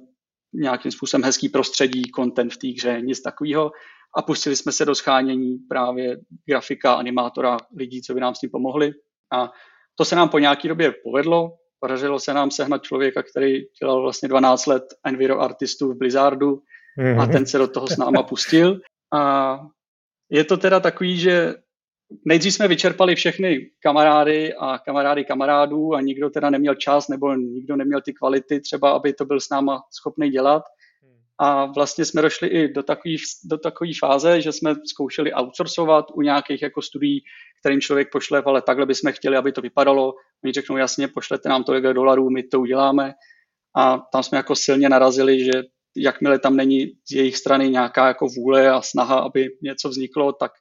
nějakým 0.53 0.91
způsobem 0.91 1.23
hezký 1.23 1.49
prostředí, 1.49 2.01
content 2.15 2.53
v 2.53 2.57
té 2.57 2.67
hře, 2.67 3.01
nic 3.01 3.21
takového. 3.21 3.71
A 4.17 4.21
pustili 4.21 4.55
jsme 4.55 4.71
se 4.71 4.85
do 4.85 4.95
schánění 4.95 5.57
právě 5.69 6.17
grafika, 6.45 6.93
animátora, 6.93 7.57
lidí, 7.77 8.01
co 8.01 8.13
by 8.13 8.19
nám 8.19 8.35
s 8.35 8.39
tím 8.39 8.49
pomohli. 8.49 8.91
A 9.33 9.51
to 9.95 10.05
se 10.05 10.15
nám 10.15 10.29
po 10.29 10.39
nějaké 10.39 10.67
době 10.67 10.93
povedlo. 11.03 11.51
Podařilo 11.79 12.19
se 12.19 12.33
nám 12.33 12.51
sehnat 12.51 12.83
člověka, 12.83 13.23
který 13.23 13.61
dělal 13.81 14.01
vlastně 14.01 14.29
12 14.29 14.65
let 14.65 14.83
Enviro 15.05 15.41
artistu 15.41 15.93
v 15.93 15.97
Blizzardu 15.97 16.61
mm-hmm. 16.99 17.21
a 17.21 17.23
mhm. 17.23 17.31
ten 17.31 17.45
se 17.45 17.57
do 17.57 17.67
toho 17.67 17.87
s 17.87 17.97
náma 17.97 18.23
pustil. 18.23 18.79
A 19.13 19.59
je 20.29 20.43
to 20.43 20.57
teda 20.57 20.79
takový, 20.79 21.17
že 21.17 21.55
nejdřív 22.25 22.53
jsme 22.53 22.67
vyčerpali 22.67 23.15
všechny 23.15 23.69
kamarády 23.79 24.53
a 24.53 24.77
kamarády 24.77 25.25
kamarádů 25.25 25.93
a 25.93 26.01
nikdo 26.01 26.29
teda 26.29 26.49
neměl 26.49 26.75
čas 26.75 27.07
nebo 27.07 27.35
nikdo 27.35 27.75
neměl 27.75 28.01
ty 28.01 28.13
kvality 28.13 28.59
třeba, 28.59 28.91
aby 28.91 29.13
to 29.13 29.25
byl 29.25 29.39
s 29.39 29.49
náma 29.49 29.81
schopný 29.99 30.29
dělat. 30.29 30.63
A 31.41 31.65
vlastně 31.65 32.05
jsme 32.05 32.21
došli 32.21 32.47
i 32.47 32.73
do 32.73 32.83
takové 32.83 33.15
do 33.45 33.57
takový 33.57 33.93
fáze, 33.93 34.41
že 34.41 34.51
jsme 34.51 34.75
zkoušeli 34.85 35.33
outsourcovat 35.33 36.05
u 36.13 36.21
nějakých 36.21 36.61
jako 36.61 36.81
studií, 36.81 37.23
kterým 37.59 37.81
člověk 37.81 38.11
pošle, 38.11 38.43
ale 38.45 38.61
takhle 38.61 38.85
bychom 38.85 39.11
chtěli, 39.11 39.37
aby 39.37 39.51
to 39.51 39.61
vypadalo. 39.61 40.13
Oni 40.43 40.53
řeknou 40.53 40.77
jasně, 40.77 41.07
pošlete 41.07 41.49
nám 41.49 41.63
tolik 41.63 41.83
dolarů, 41.83 42.29
my 42.29 42.43
to 42.43 42.60
uděláme. 42.60 43.13
A 43.77 43.97
tam 44.12 44.23
jsme 44.23 44.38
jako 44.38 44.55
silně 44.55 44.89
narazili, 44.89 45.43
že 45.43 45.51
jakmile 45.95 46.39
tam 46.39 46.55
není 46.55 46.86
z 47.10 47.12
jejich 47.12 47.38
strany 47.38 47.69
nějaká 47.69 48.07
jako 48.07 48.27
vůle 48.27 48.69
a 48.69 48.81
snaha, 48.81 49.15
aby 49.19 49.47
něco 49.62 49.89
vzniklo, 49.89 50.34
tak 50.34 50.51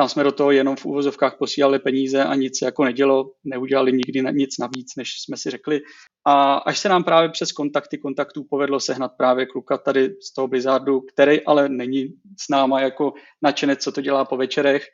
tam 0.00 0.08
jsme 0.08 0.24
do 0.24 0.32
toho 0.32 0.50
jenom 0.50 0.76
v 0.76 0.84
úvozovkách 0.84 1.36
posílali 1.38 1.78
peníze 1.78 2.24
a 2.24 2.34
nic 2.34 2.62
jako 2.62 2.84
nedělo, 2.84 3.30
neudělali 3.44 3.92
nikdy 3.92 4.22
nic 4.32 4.58
navíc, 4.58 4.96
než 4.96 5.20
jsme 5.20 5.36
si 5.36 5.50
řekli. 5.50 5.80
A 6.26 6.54
až 6.54 6.78
se 6.78 6.88
nám 6.88 7.04
právě 7.04 7.28
přes 7.28 7.52
kontakty 7.52 7.98
kontaktů 7.98 8.44
povedlo 8.50 8.80
sehnat 8.80 9.12
právě 9.18 9.46
kluka 9.46 9.78
tady 9.78 10.10
z 10.22 10.34
toho 10.34 10.48
Blizzardu, 10.48 11.00
který 11.00 11.44
ale 11.44 11.68
není 11.68 12.06
s 12.40 12.48
náma 12.50 12.80
jako 12.80 13.12
nadšenec, 13.42 13.82
co 13.82 13.92
to 13.92 14.00
dělá 14.00 14.24
po 14.24 14.36
večerech, 14.36 14.86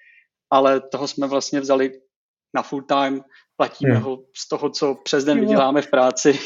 ale 0.53 0.81
toho 0.81 1.09
jsme 1.09 1.27
vlastně 1.27 1.61
vzali 1.61 1.93
na 2.55 2.63
full 2.63 2.83
time, 2.83 3.21
platíme 3.57 3.95
hmm. 3.95 4.03
ho 4.03 4.19
z 4.37 4.49
toho, 4.49 4.71
co 4.71 4.95
přes 5.05 5.25
den 5.25 5.41
vyděláme 5.41 5.83
v 5.83 5.91
práci. 5.91 6.39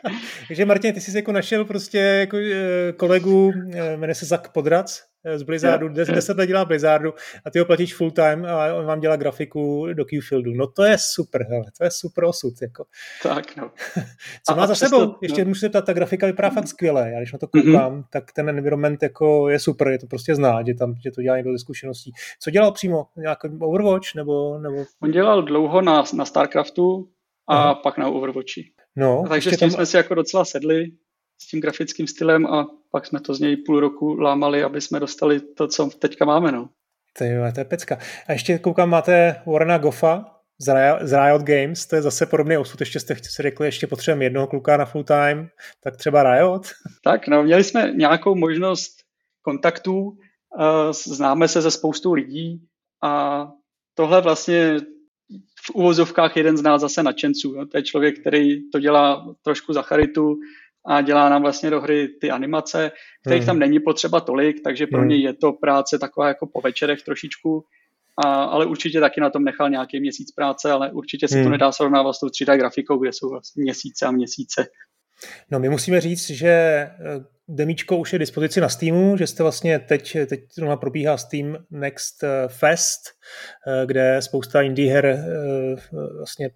Takže 0.48 0.64
Martin, 0.64 0.94
ty 0.94 1.00
jsi 1.00 1.16
jako 1.16 1.32
našel 1.32 1.64
prostě 1.64 1.98
jako 1.98 2.36
eh, 2.36 2.92
kolegu, 2.92 3.52
eh, 3.72 3.96
jmenuje 3.96 4.14
se 4.14 4.26
Zak 4.26 4.52
Podrac, 4.52 5.02
z 5.34 5.42
Blizzardu, 5.42 5.88
10 5.88 6.38
let 6.38 6.46
dělá 6.46 6.64
Blizzardu 6.64 7.14
a 7.44 7.50
ty 7.50 7.58
ho 7.58 7.64
platíš 7.64 7.94
full 7.94 8.10
time 8.10 8.46
a 8.46 8.74
on 8.74 8.86
vám 8.86 9.00
dělá 9.00 9.16
grafiku 9.16 9.86
do 9.92 10.04
Qfieldu. 10.04 10.54
No 10.54 10.66
to 10.66 10.84
je 10.84 10.96
super, 11.00 11.46
hele, 11.50 11.64
to 11.78 11.84
je 11.84 11.90
super 11.90 12.24
osud. 12.24 12.54
Jako. 12.62 12.84
Tak, 13.22 13.56
no. 13.56 13.70
Co 14.46 14.52
a 14.52 14.54
má 14.54 14.62
a 14.62 14.66
za 14.66 14.74
sebou? 14.74 15.06
To, 15.06 15.18
Ještě 15.22 15.44
no. 15.44 15.48
můžete, 15.48 15.68
ta, 15.68 15.80
ta 15.80 15.92
grafika 15.92 16.26
vypadá 16.26 16.50
fakt 16.50 16.68
skvěle. 16.68 17.10
Já 17.10 17.18
když 17.18 17.32
na 17.32 17.38
to 17.38 17.48
koukám, 17.48 17.72
mm-hmm. 17.72 18.04
tak 18.10 18.32
ten 18.32 18.48
environment 18.48 19.02
jako 19.02 19.48
je 19.48 19.58
super, 19.58 19.88
je 19.88 19.98
to 19.98 20.06
prostě 20.06 20.34
znát, 20.34 20.66
že 20.66 20.74
tam 20.74 20.94
že 21.04 21.10
to 21.10 21.22
dělá 21.22 21.36
někdo 21.36 21.52
ze 21.52 21.58
zkušeností. 21.58 22.12
Co 22.40 22.50
dělal 22.50 22.72
přímo? 22.72 23.06
Nějaký 23.16 23.48
Overwatch? 23.60 24.14
Nebo, 24.16 24.58
nebo... 24.58 24.84
On 25.02 25.10
dělal 25.10 25.42
dlouho 25.42 25.82
na, 25.82 26.04
na 26.14 26.24
StarCraftu 26.24 27.08
a 27.48 27.56
Aha. 27.56 27.74
pak 27.74 27.98
na 27.98 28.08
Overwatchi. 28.08 28.72
No, 28.96 29.24
takže 29.28 29.50
s 29.50 29.58
tím 29.58 29.60
tam... 29.60 29.70
jsme 29.70 29.86
si 29.86 29.96
jako 29.96 30.14
docela 30.14 30.44
sedli, 30.44 30.86
s 31.38 31.48
tím 31.48 31.60
grafickým 31.60 32.06
stylem 32.06 32.46
a 32.46 32.66
pak 32.90 33.06
jsme 33.06 33.20
to 33.20 33.34
z 33.34 33.40
něj 33.40 33.56
půl 33.56 33.80
roku 33.80 34.20
lámali, 34.20 34.62
aby 34.62 34.80
jsme 34.80 35.00
dostali 35.00 35.40
to, 35.40 35.68
co 35.68 35.86
teďka 35.86 36.24
máme. 36.24 36.52
No. 36.52 36.68
To 37.18 37.24
je, 37.24 37.52
to 37.52 37.60
je 37.60 37.64
pecka. 37.64 37.98
A 38.26 38.32
ještě 38.32 38.58
koukám, 38.58 38.90
máte 38.90 39.42
Warrena 39.46 39.78
Goffa 39.78 40.32
z 40.58 41.12
Riot 41.12 41.42
Games, 41.42 41.86
to 41.86 41.96
je 41.96 42.02
zase 42.02 42.26
podobný 42.26 42.56
osud, 42.56 42.80
ještě 42.80 43.00
jste 43.00 43.14
si 43.14 43.42
řekli, 43.42 43.66
ještě 43.66 43.86
potřebujeme 43.86 44.24
jednoho 44.24 44.46
kluka 44.46 44.76
na 44.76 44.84
full 44.84 45.04
time, 45.04 45.48
tak 45.82 45.96
třeba 45.96 46.34
Riot? 46.34 46.66
Tak, 47.04 47.28
no, 47.28 47.42
měli 47.42 47.64
jsme 47.64 47.92
nějakou 47.96 48.34
možnost 48.34 48.96
kontaktů, 49.42 50.18
známe 51.06 51.48
se 51.48 51.62
ze 51.62 51.70
spoustu 51.70 52.12
lidí 52.12 52.60
a 53.02 53.46
tohle 53.94 54.22
vlastně 54.22 54.76
v 55.66 55.70
uvozovkách 55.74 56.36
jeden 56.36 56.56
z 56.56 56.62
nás 56.62 56.80
zase 56.80 57.02
nadšenců. 57.02 57.54
No. 57.56 57.66
To 57.66 57.78
je 57.78 57.82
člověk, 57.82 58.20
který 58.20 58.70
to 58.70 58.80
dělá 58.80 59.34
trošku 59.42 59.72
za 59.72 59.82
charitu, 59.82 60.36
a 60.86 61.00
dělá 61.00 61.28
nám 61.28 61.42
vlastně 61.42 61.70
do 61.70 61.80
hry 61.80 62.08
ty 62.20 62.30
animace, 62.30 62.90
kterých 63.20 63.40
hmm. 63.42 63.46
tam 63.46 63.58
není 63.58 63.80
potřeba 63.80 64.20
tolik, 64.20 64.56
takže 64.64 64.86
pro 64.86 65.00
hmm. 65.00 65.08
něj 65.08 65.22
je 65.22 65.32
to 65.32 65.52
práce 65.52 65.98
taková 65.98 66.28
jako 66.28 66.46
po 66.46 66.60
večerech 66.60 67.02
trošičku, 67.02 67.64
a, 68.24 68.44
ale 68.44 68.66
určitě 68.66 69.00
taky 69.00 69.20
na 69.20 69.30
tom 69.30 69.44
nechal 69.44 69.70
nějaký 69.70 70.00
měsíc 70.00 70.32
práce, 70.32 70.72
ale 70.72 70.92
určitě 70.92 71.28
se 71.28 71.34
hmm. 71.34 71.44
to 71.44 71.50
nedá 71.50 71.72
srovnávat 71.72 72.12
s 72.12 72.20
tou 72.20 72.26
3D 72.26 72.56
grafikou, 72.56 72.98
kde 72.98 73.12
jsou 73.12 73.30
vlastně 73.30 73.62
měsíce 73.62 74.06
a 74.06 74.10
měsíce. 74.10 74.66
No 75.50 75.58
my 75.58 75.68
musíme 75.68 76.00
říct, 76.00 76.30
že 76.30 76.48
eh, 76.48 76.90
demíčko 77.48 77.96
už 77.96 78.12
je 78.12 78.18
dispozici 78.18 78.60
na 78.60 78.68
Steamu, 78.68 79.16
že 79.16 79.26
jste 79.26 79.42
vlastně 79.42 79.78
teď, 79.78 80.16
teď 80.26 80.40
probíhá 80.80 81.16
Steam 81.16 81.56
Next 81.70 82.24
eh, 82.24 82.48
Fest, 82.48 83.00
eh, 83.66 83.86
kde 83.86 84.22
spousta 84.22 84.62
indie 84.62 84.92
her 84.92 85.24
vlastně 86.16 86.50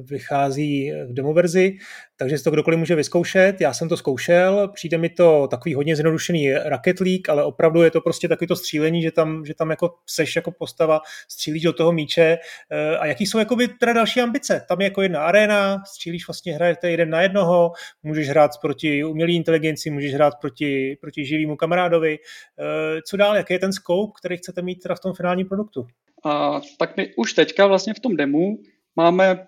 vychází 0.00 0.92
v 1.06 1.12
demoverzi, 1.12 1.76
takže 2.16 2.38
si 2.38 2.44
to 2.44 2.50
kdokoliv 2.50 2.78
může 2.78 2.94
vyzkoušet. 2.94 3.60
Já 3.60 3.72
jsem 3.72 3.88
to 3.88 3.96
zkoušel, 3.96 4.68
přijde 4.68 4.98
mi 4.98 5.08
to 5.08 5.48
takový 5.50 5.74
hodně 5.74 5.96
zjednodušený 5.96 6.52
Rocket 6.52 7.00
League, 7.00 7.30
ale 7.30 7.44
opravdu 7.44 7.82
je 7.82 7.90
to 7.90 8.00
prostě 8.00 8.28
takový 8.28 8.48
to 8.48 8.56
střílení, 8.56 9.02
že 9.02 9.10
tam, 9.10 9.44
že 9.46 9.54
tam 9.54 9.70
jako 9.70 9.94
seš 10.06 10.36
jako 10.36 10.52
postava, 10.52 11.00
střílíš 11.28 11.62
do 11.62 11.72
toho 11.72 11.92
míče. 11.92 12.38
Eh, 12.70 12.96
a 12.98 13.06
jaký 13.06 13.26
jsou 13.26 13.38
jakoby 13.38 13.68
teda 13.68 13.92
další 13.92 14.20
ambice? 14.20 14.64
Tam 14.68 14.80
je 14.80 14.84
jako 14.84 15.02
jedna 15.02 15.20
arena, 15.20 15.82
střílíš 15.86 16.28
vlastně, 16.28 16.54
hrajete 16.54 16.90
jeden 16.90 17.10
na 17.10 17.22
jednoho, 17.22 17.72
můžeš 18.02 18.28
hrát 18.28 18.50
proti 18.60 19.04
umělé 19.04 19.32
inteligenci, 19.32 19.90
můžeš 19.90 20.14
hrát 20.14 20.34
proti, 20.40 20.98
proti 21.00 21.24
živému 21.24 21.56
kamarádovi. 21.56 22.18
Eh, 22.18 23.02
co 23.02 23.16
dál, 23.16 23.36
jaký 23.36 23.52
je 23.52 23.58
ten 23.58 23.72
scope, 23.72 24.12
který 24.18 24.36
chcete 24.36 24.62
mít 24.62 24.82
teda 24.82 24.94
v 24.94 25.00
tom 25.00 25.14
finálním 25.14 25.48
produktu? 25.48 25.86
A, 26.24 26.60
tak 26.78 26.96
my 26.96 27.14
už 27.16 27.32
teďka 27.32 27.66
vlastně 27.66 27.94
v 27.94 28.00
tom 28.00 28.16
demu 28.16 28.58
máme 28.96 29.46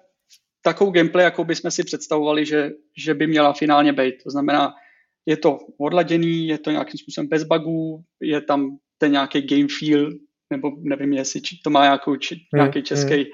takovou 0.62 0.90
gameplay, 0.90 1.24
jakou 1.24 1.44
bychom 1.44 1.70
si 1.70 1.84
představovali, 1.84 2.46
že, 2.46 2.70
že 2.98 3.14
by 3.14 3.26
měla 3.26 3.52
finálně 3.52 3.92
být. 3.92 4.14
To 4.24 4.30
znamená, 4.30 4.74
je 5.26 5.36
to 5.36 5.58
odladěný, 5.78 6.48
je 6.48 6.58
to 6.58 6.70
nějakým 6.70 6.98
způsobem 6.98 7.28
bez 7.28 7.44
bugů, 7.44 8.02
je 8.20 8.40
tam 8.40 8.76
ten 8.98 9.12
nějaký 9.12 9.42
game 9.42 9.68
feel, 9.78 10.10
nebo 10.50 10.70
nevím, 10.78 11.12
jestli 11.12 11.40
to 11.64 11.70
má 11.70 11.82
nějakou, 11.82 12.16
či, 12.16 12.34
hmm, 12.34 12.42
nějaký 12.54 12.82
český 12.82 13.14
hmm. 13.14 13.24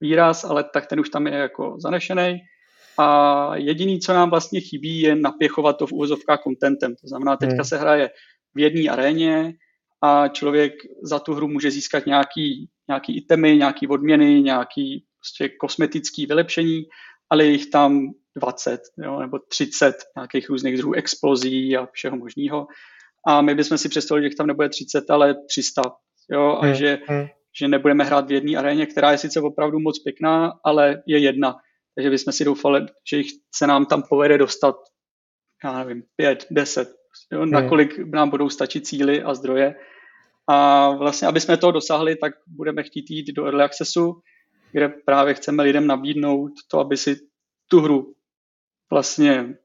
výraz, 0.00 0.44
ale 0.44 0.64
tak 0.64 0.86
ten 0.86 1.00
už 1.00 1.10
tam 1.10 1.26
je 1.26 1.32
jako 1.32 1.76
zanešený. 1.80 2.38
A 2.98 3.56
jediný, 3.56 4.00
co 4.00 4.12
nám 4.12 4.30
vlastně 4.30 4.60
chybí, 4.60 5.00
je 5.00 5.16
napěchovat 5.16 5.76
to 5.76 5.86
v 5.86 5.92
úvozovkách 5.92 6.42
contentem. 6.42 6.94
To 7.00 7.08
znamená, 7.08 7.36
teďka 7.36 7.54
hmm. 7.54 7.64
se 7.64 7.78
hraje 7.78 8.10
v 8.54 8.60
jedné 8.60 8.90
aréně 8.90 9.54
a 10.02 10.28
člověk 10.28 10.72
za 11.02 11.18
tu 11.18 11.34
hru 11.34 11.48
může 11.48 11.70
získat 11.70 12.06
nějaký, 12.06 12.68
nějaký 12.88 13.16
itemy, 13.16 13.56
nějaký 13.56 13.86
odměny, 13.86 14.42
nějaký 14.42 15.04
prostě 15.20 15.48
kosmetické 15.48 16.26
vylepšení 16.26 16.84
ale 17.30 17.44
je 17.44 17.50
jich 17.50 17.70
tam 17.70 18.10
20 18.36 18.80
jo, 18.98 19.20
nebo 19.20 19.38
30 19.38 19.96
nějakých 20.16 20.48
různých 20.48 20.76
druhů 20.76 20.94
explozí 20.94 21.76
a 21.76 21.86
všeho 21.92 22.16
možného. 22.16 22.66
A 23.26 23.42
my 23.42 23.54
bychom 23.54 23.78
si 23.78 23.88
představili, 23.88 24.24
že 24.24 24.26
jich 24.26 24.34
tam 24.34 24.46
nebude 24.46 24.68
30, 24.68 25.10
ale 25.10 25.34
300. 25.48 25.82
Jo, 26.30 26.58
a 26.60 26.64
hmm. 26.64 26.74
že, 26.74 26.98
hmm. 27.06 27.26
že 27.60 27.68
nebudeme 27.68 28.04
hrát 28.04 28.28
v 28.28 28.32
jedné 28.32 28.58
aréně, 28.58 28.86
která 28.86 29.12
je 29.12 29.18
sice 29.18 29.40
opravdu 29.40 29.78
moc 29.78 29.98
pěkná, 29.98 30.52
ale 30.64 31.02
je 31.06 31.18
jedna. 31.18 31.56
Takže 31.94 32.10
bychom 32.10 32.32
si 32.32 32.44
doufali, 32.44 32.86
že 33.10 33.16
jich 33.16 33.30
se 33.54 33.66
nám 33.66 33.86
tam 33.86 34.02
povede 34.08 34.38
dostat, 34.38 34.76
já 35.64 35.78
nevím, 35.84 36.02
5, 36.16 36.46
10, 36.50 36.94
jo, 37.32 37.40
hmm. 37.40 37.50
nakolik 37.50 37.98
nám 37.98 38.30
budou 38.30 38.48
stačit 38.48 38.86
cíly 38.86 39.22
a 39.22 39.34
zdroje. 39.34 39.74
A 40.48 40.90
vlastně, 40.90 41.28
aby 41.28 41.40
jsme 41.40 41.56
toho 41.56 41.72
dosáhli, 41.72 42.16
tak 42.16 42.32
budeme 42.46 42.82
chtít 42.82 43.10
jít 43.10 43.32
do 43.32 43.44
Early 43.44 43.62
Accessu, 43.62 44.22
kde 44.72 44.88
právě 44.88 45.34
chceme 45.34 45.62
lidem 45.62 45.86
nabídnout 45.86 46.52
to, 46.68 46.80
aby 46.80 46.96
si 46.96 47.20
tu 47.68 47.80
hru 47.80 48.14
vlastně 48.90 49.56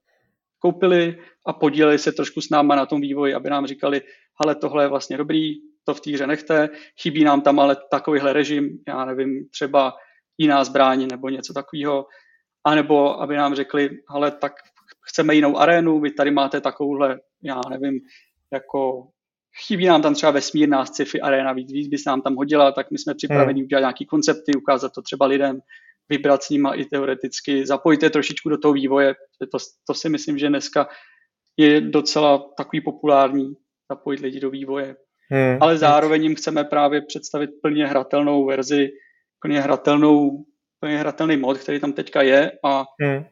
koupili 0.60 1.20
a 1.46 1.54
podíleli 1.54 2.00
se 2.00 2.12
trošku 2.12 2.42
s 2.42 2.50
náma 2.50 2.76
na 2.76 2.86
tom 2.86 3.02
vývoji, 3.02 3.34
aby 3.34 3.50
nám 3.50 3.68
říkali, 3.68 4.02
ale 4.46 4.56
tohle 4.56 4.84
je 4.84 4.88
vlastně 4.88 5.18
dobrý, 5.18 5.54
to 5.84 5.94
v 5.94 6.02
té 6.02 6.12
hře 6.12 6.28
nechte, 6.28 6.70
chybí 7.02 7.24
nám 7.24 7.42
tam 7.42 7.60
ale 7.60 7.78
takovýhle 7.92 8.34
režim, 8.34 8.84
já 8.88 9.06
nevím, 9.06 9.50
třeba 9.50 9.94
jiná 10.38 10.64
zbraň 10.64 11.08
nebo 11.12 11.30
něco 11.30 11.54
takového, 11.54 12.06
anebo 12.64 13.22
aby 13.22 13.36
nám 13.36 13.56
řekli, 13.56 13.90
ale 14.08 14.32
tak 14.32 14.54
chceme 15.02 15.36
jinou 15.36 15.58
arénu, 15.58 16.00
vy 16.00 16.12
tady 16.12 16.32
máte 16.32 16.62
takovouhle, 16.62 17.20
já 17.42 17.62
nevím, 17.70 18.00
jako 18.54 19.08
chybí 19.68 19.86
nám 19.86 20.02
tam 20.02 20.14
třeba 20.14 20.32
vesmírná 20.32 20.86
sci-fi 20.86 21.22
arena, 21.22 21.54
víc, 21.54 21.72
víc 21.72 21.88
by 21.88 21.98
se 21.98 22.10
nám 22.10 22.22
tam 22.22 22.36
hodila, 22.36 22.72
tak 22.72 22.92
my 22.92 22.98
jsme 22.98 23.16
připraveni 23.16 23.60
hmm. 23.60 23.66
udělat 23.66 23.80
nějaký 23.80 24.06
koncepty, 24.06 24.52
ukázat 24.58 24.92
to 24.96 25.02
třeba 25.02 25.26
lidem, 25.26 25.60
vybrat 26.10 26.44
s 26.44 26.50
nima 26.50 26.74
i 26.74 26.86
teoreticky, 26.86 27.66
zapojit 27.66 28.12
trošičku 28.12 28.50
do 28.50 28.58
toho 28.58 28.74
vývoje. 28.74 29.16
To, 29.52 29.58
to 29.88 29.94
si 29.94 30.10
myslím, 30.10 30.38
že 30.38 30.50
dneska 30.50 30.88
je 31.58 31.82
docela 31.82 32.50
takový 32.58 32.82
populární, 32.82 33.54
zapojit 33.92 34.20
lidi 34.20 34.40
do 34.40 34.50
vývoje. 34.50 34.96
Hmm. 35.32 35.58
Ale 35.62 35.78
zároveň 35.78 36.24
jim 36.24 36.36
chceme 36.36 36.64
právě 36.64 37.02
představit 37.02 37.50
plně 37.62 37.88
hratelnou 37.88 38.46
verzi, 38.46 38.90
plně 39.42 39.62
hratelnou, 39.62 40.46
plně 40.80 40.98
hratelný 40.98 41.38
mod, 41.38 41.58
který 41.58 41.80
tam 41.80 41.94
teďka 41.94 42.22
je 42.22 42.52
a 42.64 42.86
hmm. 43.02 43.26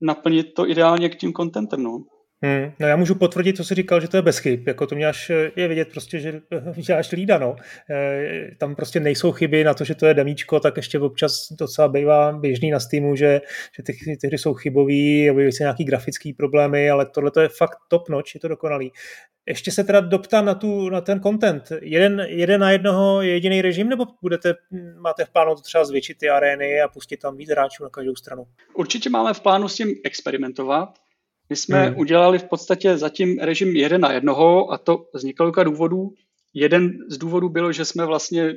naplnit 0.00 0.54
to 0.54 0.68
ideálně 0.68 1.08
k 1.08 1.16
tím 1.16 1.32
contentem. 1.32 1.82
No. 1.82 2.04
Hmm, 2.44 2.72
no 2.78 2.86
já 2.86 2.96
můžu 2.96 3.14
potvrdit, 3.14 3.56
co 3.56 3.64
jsi 3.64 3.74
říkal, 3.74 4.00
že 4.00 4.08
to 4.08 4.16
je 4.16 4.22
bez 4.22 4.38
chyb. 4.38 4.68
Jako 4.68 4.86
to 4.86 4.94
mě 4.94 5.06
až 5.06 5.30
je 5.56 5.68
vidět 5.68 5.88
prostě, 5.92 6.18
že 6.18 6.40
děláš 6.86 7.12
lída, 7.12 7.38
no. 7.38 7.56
E, 7.90 8.54
tam 8.58 8.74
prostě 8.74 9.00
nejsou 9.00 9.32
chyby 9.32 9.64
na 9.64 9.74
to, 9.74 9.84
že 9.84 9.94
to 9.94 10.06
je 10.06 10.14
demíčko, 10.14 10.60
tak 10.60 10.76
ještě 10.76 10.98
občas 10.98 11.52
docela 11.58 11.88
bývá 11.88 12.32
běžný 12.32 12.70
na 12.70 12.80
Steamu, 12.80 13.16
že, 13.16 13.40
že 13.76 13.82
ty, 13.82 14.16
ty 14.20 14.26
hry 14.26 14.38
jsou 14.38 14.54
chybový, 14.54 15.30
objeví 15.30 15.52
se 15.52 15.62
nějaký 15.62 15.84
grafický 15.84 16.32
problémy, 16.32 16.90
ale 16.90 17.06
tohle 17.06 17.30
to 17.30 17.40
je 17.40 17.48
fakt 17.48 17.78
top 17.88 18.08
notch, 18.08 18.34
je 18.34 18.40
to 18.40 18.48
dokonalý. 18.48 18.92
Ještě 19.46 19.70
se 19.70 19.84
teda 19.84 20.00
doptám 20.00 20.44
na, 20.44 20.54
tu, 20.54 20.88
na 20.88 21.00
ten 21.00 21.20
content. 21.20 21.72
Jeden, 21.82 22.26
jeden 22.28 22.60
na 22.60 22.70
jednoho 22.70 23.22
je 23.22 23.30
jediný 23.30 23.62
režim, 23.62 23.88
nebo 23.88 24.04
budete, 24.22 24.54
máte 24.98 25.24
v 25.24 25.30
plánu 25.30 25.54
to 25.54 25.60
třeba 25.60 25.84
zvětšit 25.84 26.18
ty 26.18 26.28
arény 26.28 26.80
a 26.80 26.88
pustit 26.88 27.16
tam 27.16 27.36
víc 27.36 27.50
hráčů 27.50 27.82
na 27.82 27.90
každou 27.90 28.14
stranu? 28.14 28.46
Určitě 28.74 29.10
máme 29.10 29.34
v 29.34 29.40
plánu 29.40 29.68
s 29.68 29.74
tím 29.74 29.94
experimentovat 30.04 30.88
my 31.50 31.56
jsme 31.56 31.86
hmm. 31.86 31.98
udělali 31.98 32.38
v 32.38 32.44
podstatě 32.44 32.96
zatím 32.98 33.38
režim 33.38 33.76
jeden 33.76 34.00
na 34.00 34.12
jednoho 34.12 34.72
a 34.72 34.78
to 34.78 35.06
z 35.14 35.24
několika 35.24 35.62
důvodů. 35.62 36.14
Jeden 36.54 36.92
z 37.08 37.18
důvodů 37.18 37.48
bylo, 37.48 37.72
že 37.72 37.84
jsme 37.84 38.06
vlastně 38.06 38.54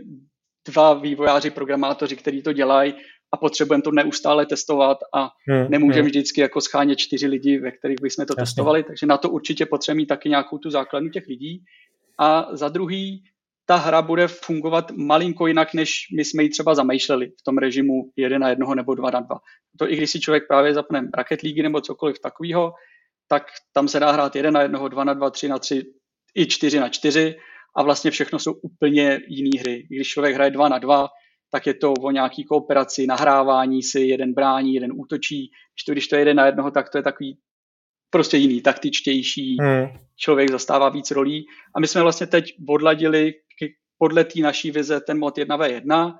dva 0.67 0.93
vývojáři, 0.93 1.49
programátoři, 1.49 2.15
kteří 2.15 2.41
to 2.41 2.53
dělají 2.53 2.93
a 3.31 3.37
potřebujeme 3.37 3.81
to 3.81 3.91
neustále 3.91 4.45
testovat 4.45 4.97
a 5.13 5.29
hmm. 5.47 5.71
nemůžeme 5.71 6.01
hmm. 6.01 6.09
vždycky 6.09 6.41
jako 6.41 6.61
schánět 6.61 6.99
čtyři 6.99 7.27
lidi, 7.27 7.59
ve 7.59 7.71
kterých 7.71 8.01
bychom 8.01 8.25
to 8.25 8.31
Jasně. 8.31 8.41
testovali, 8.41 8.83
takže 8.83 9.05
na 9.05 9.17
to 9.17 9.29
určitě 9.29 9.65
potřebujeme 9.65 9.97
mít 9.97 10.05
taky 10.05 10.29
nějakou 10.29 10.57
tu 10.57 10.69
základnu 10.69 11.09
těch 11.09 11.27
lidí. 11.27 11.63
A 12.19 12.47
za 12.51 12.69
druhý, 12.69 13.23
ta 13.65 13.75
hra 13.75 14.01
bude 14.01 14.27
fungovat 14.27 14.91
malinko 14.91 15.47
jinak, 15.47 15.73
než 15.73 15.91
my 16.15 16.25
jsme 16.25 16.43
ji 16.43 16.49
třeba 16.49 16.75
zamýšleli 16.75 17.27
v 17.27 17.43
tom 17.43 17.57
režimu 17.57 17.93
1 18.15 18.37
na 18.37 18.49
1 18.49 18.75
nebo 18.75 18.95
2 18.95 19.11
na 19.11 19.19
2. 19.19 19.39
To 19.79 19.91
i 19.91 19.95
když 19.95 20.11
si 20.11 20.19
člověk 20.19 20.43
právě 20.47 20.73
zapne 20.73 21.09
Rocket 21.17 21.43
League 21.43 21.63
nebo 21.63 21.81
cokoliv 21.81 22.19
takového, 22.19 22.73
tak 23.27 23.43
tam 23.73 23.87
se 23.87 23.99
dá 23.99 24.11
hrát 24.11 24.35
1 24.35 24.51
na 24.51 24.61
1, 24.61 24.87
2 24.87 25.03
na 25.03 25.13
2, 25.13 25.29
3 25.29 25.47
na 25.47 25.59
3 25.59 25.83
i 26.35 26.47
4 26.47 26.79
na 26.79 26.89
4 26.89 27.35
a 27.77 27.83
vlastně 27.83 28.11
všechno 28.11 28.39
jsou 28.39 28.53
úplně 28.53 29.19
jiné 29.27 29.59
hry. 29.59 29.87
Když 29.89 30.07
člověk 30.07 30.35
hraje 30.35 30.51
2 30.51 30.69
na 30.69 30.79
2, 30.79 31.07
tak 31.51 31.67
je 31.67 31.73
to 31.73 31.93
o 31.93 32.11
nějaký 32.11 32.43
kooperaci, 32.43 33.07
nahrávání 33.07 33.83
si, 33.83 33.99
jeden 33.99 34.33
brání, 34.33 34.73
jeden 34.73 34.91
útočí. 34.95 35.51
Když 35.73 35.83
to, 35.85 35.91
když 35.91 36.07
to 36.07 36.15
je 36.15 36.21
jeden 36.21 36.37
na 36.37 36.45
jednoho, 36.45 36.71
tak 36.71 36.89
to 36.89 36.97
je 36.97 37.03
takový 37.03 37.37
prostě 38.15 38.37
jiný, 38.37 38.61
taktičtější, 38.61 39.57
hmm. 39.61 39.87
člověk 40.17 40.51
zastává 40.51 40.89
víc 40.89 41.11
rolí. 41.11 41.45
A 41.75 41.79
my 41.79 41.87
jsme 41.87 42.01
vlastně 42.01 42.27
teď 42.27 42.55
odladili 42.69 43.33
podle 43.97 44.23
té 44.23 44.39
naší 44.39 44.71
vize 44.71 44.99
ten 45.01 45.19
mod 45.19 45.37
1v1 45.37 46.15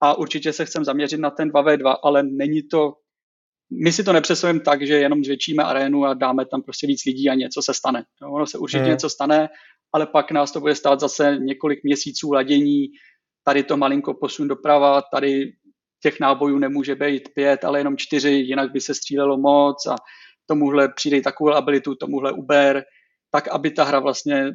a 0.00 0.18
určitě 0.18 0.52
se 0.52 0.64
chcem 0.64 0.84
zaměřit 0.84 1.20
na 1.20 1.30
ten 1.30 1.50
2v2, 1.50 1.96
ale 2.02 2.22
není 2.22 2.62
to, 2.62 2.92
my 3.84 3.92
si 3.92 4.04
to 4.04 4.12
nepředstavujeme 4.12 4.60
tak, 4.60 4.86
že 4.86 4.94
jenom 4.94 5.24
zvětšíme 5.24 5.62
arénu 5.62 6.04
a 6.04 6.14
dáme 6.14 6.46
tam 6.46 6.62
prostě 6.62 6.86
víc 6.86 7.04
lidí 7.06 7.28
a 7.28 7.34
něco 7.34 7.62
se 7.62 7.74
stane. 7.74 8.04
No, 8.22 8.32
ono 8.32 8.46
se 8.46 8.58
určitě 8.58 8.82
hmm. 8.82 8.90
něco 8.90 9.10
stane, 9.10 9.48
ale 9.92 10.06
pak 10.06 10.30
nás 10.30 10.52
to 10.52 10.60
bude 10.60 10.74
stát 10.74 11.00
zase 11.00 11.36
několik 11.40 11.84
měsíců 11.84 12.32
ladění, 12.32 12.86
tady 13.44 13.62
to 13.62 13.76
malinko 13.76 14.14
posun 14.14 14.48
doprava, 14.48 15.02
tady 15.12 15.52
těch 16.02 16.20
nábojů 16.20 16.58
nemůže 16.58 16.94
být 16.94 17.28
pět, 17.34 17.64
ale 17.64 17.80
jenom 17.80 17.96
čtyři, 17.96 18.30
jinak 18.30 18.72
by 18.72 18.80
se 18.80 18.94
střílelo 18.94 19.36
moc 19.38 19.86
a 19.86 19.96
tomuhle 20.46 20.88
přijde 20.88 21.20
takovou 21.20 21.52
abilitu, 21.52 21.94
tomuhle 21.94 22.32
uber, 22.32 22.84
tak 23.30 23.48
aby 23.48 23.70
ta 23.70 23.84
hra 23.84 24.00
vlastně 24.00 24.52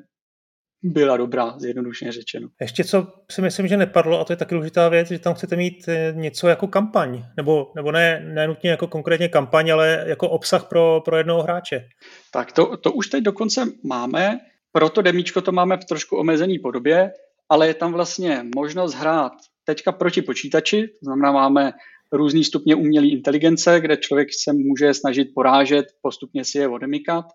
byla 0.84 1.18
dobrá, 1.18 1.60
zjednodušeně 1.60 2.12
řečeno. 2.12 2.48
Ještě 2.62 2.84
co 2.84 3.08
si 3.32 3.42
myslím, 3.42 3.68
že 3.68 3.78
nepadlo, 3.78 4.20
a 4.20 4.26
to 4.26 4.34
je 4.34 4.38
taky 4.38 4.56
důležitá 4.56 4.90
věc, 4.90 5.08
že 5.08 5.20
tam 5.20 5.34
chcete 5.34 5.56
mít 5.56 5.88
eh, 5.88 6.14
něco 6.16 6.48
jako 6.48 6.68
kampaň, 6.68 7.24
nebo, 7.38 7.72
nebo 7.76 7.92
ne, 7.92 8.20
ne 8.34 8.48
nutně 8.48 8.70
jako 8.70 8.88
konkrétně 8.88 9.30
kampaň, 9.30 9.72
ale 9.72 10.04
jako 10.08 10.30
obsah 10.30 10.70
pro, 10.70 11.02
pro 11.06 11.18
jednoho 11.18 11.44
hráče. 11.44 11.86
Tak 12.34 12.52
to, 12.52 12.78
to 12.78 12.92
už 12.92 13.08
teď 13.08 13.24
dokonce 13.24 13.66
máme, 13.84 14.40
proto 14.72 15.02
demíčko 15.02 15.42
to 15.42 15.52
máme 15.52 15.78
v 15.78 15.86
trošku 15.86 16.18
omezený 16.18 16.60
podobě, 16.60 17.12
ale 17.50 17.68
je 17.68 17.74
tam 17.74 17.94
vlastně 17.94 18.44
možnost 18.56 18.94
hrát 18.94 19.34
teďka 19.64 19.92
proti 19.92 20.22
počítači, 20.22 20.88
to 20.88 21.06
znamená 21.06 21.32
máme 21.32 21.72
různý 22.12 22.44
stupně 22.44 22.76
umělé 22.76 23.08
inteligence, 23.08 23.80
kde 23.80 23.98
člověk 23.98 24.28
se 24.44 24.54
může 24.54 24.94
snažit 24.94 25.28
porážet, 25.36 25.86
postupně 26.02 26.46
si 26.46 26.58
je 26.58 26.68
odemykat 26.68 27.26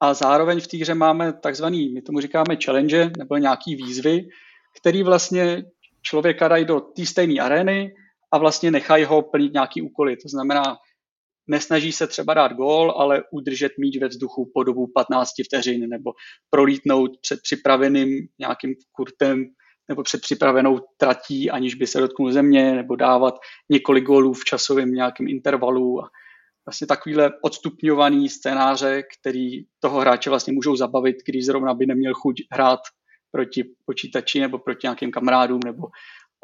a 0.00 0.14
zároveň 0.14 0.60
v 0.60 0.66
té 0.66 0.76
hře 0.76 0.94
máme 0.94 1.32
takzvaný, 1.32 1.92
my 1.92 2.02
tomu 2.02 2.20
říkáme 2.20 2.56
challenge, 2.64 3.10
nebo 3.18 3.36
nějaký 3.36 3.76
výzvy, 3.76 4.28
který 4.80 5.02
vlastně 5.02 5.64
člověka 6.02 6.48
dají 6.48 6.64
do 6.64 6.80
té 6.80 7.06
stejné 7.06 7.40
arény 7.40 7.94
a 8.32 8.38
vlastně 8.38 8.70
nechají 8.70 9.04
ho 9.04 9.22
plnit 9.22 9.52
nějaký 9.52 9.82
úkoly. 9.82 10.16
To 10.16 10.28
znamená, 10.28 10.76
nesnaží 11.46 11.92
se 11.92 12.06
třeba 12.06 12.34
dát 12.34 12.52
gól, 12.52 12.94
ale 12.96 13.22
udržet 13.32 13.72
míč 13.78 13.98
ve 13.98 14.08
vzduchu 14.08 14.50
po 14.54 14.64
dobu 14.64 14.86
15 14.94 15.30
vteřin 15.46 15.88
nebo 15.88 16.12
prolítnout 16.50 17.10
před 17.20 17.40
připraveným 17.42 18.28
nějakým 18.38 18.74
kurtem 18.92 19.44
nebo 19.90 20.02
před 20.02 20.20
připravenou 20.20 20.80
tratí, 20.96 21.50
aniž 21.50 21.74
by 21.74 21.86
se 21.86 22.00
dotknul 22.00 22.32
země, 22.32 22.74
nebo 22.74 22.96
dávat 22.96 23.34
několik 23.68 24.04
gólů 24.04 24.32
v 24.32 24.44
časovém 24.44 24.92
nějakém 24.92 25.28
intervalu 25.28 26.04
a 26.04 26.08
vlastně 26.66 26.86
takovýhle 26.86 27.30
odstupňovaný 27.42 28.28
scénáře, 28.28 29.02
který 29.02 29.64
toho 29.80 30.00
hráče 30.00 30.30
vlastně 30.30 30.52
můžou 30.52 30.76
zabavit, 30.76 31.16
když 31.26 31.46
zrovna 31.46 31.74
by 31.74 31.86
neměl 31.86 32.14
chuť 32.14 32.36
hrát 32.52 32.80
proti 33.30 33.64
počítači 33.84 34.40
nebo 34.40 34.58
proti 34.58 34.80
nějakým 34.82 35.10
kamarádům 35.10 35.60
nebo 35.64 35.82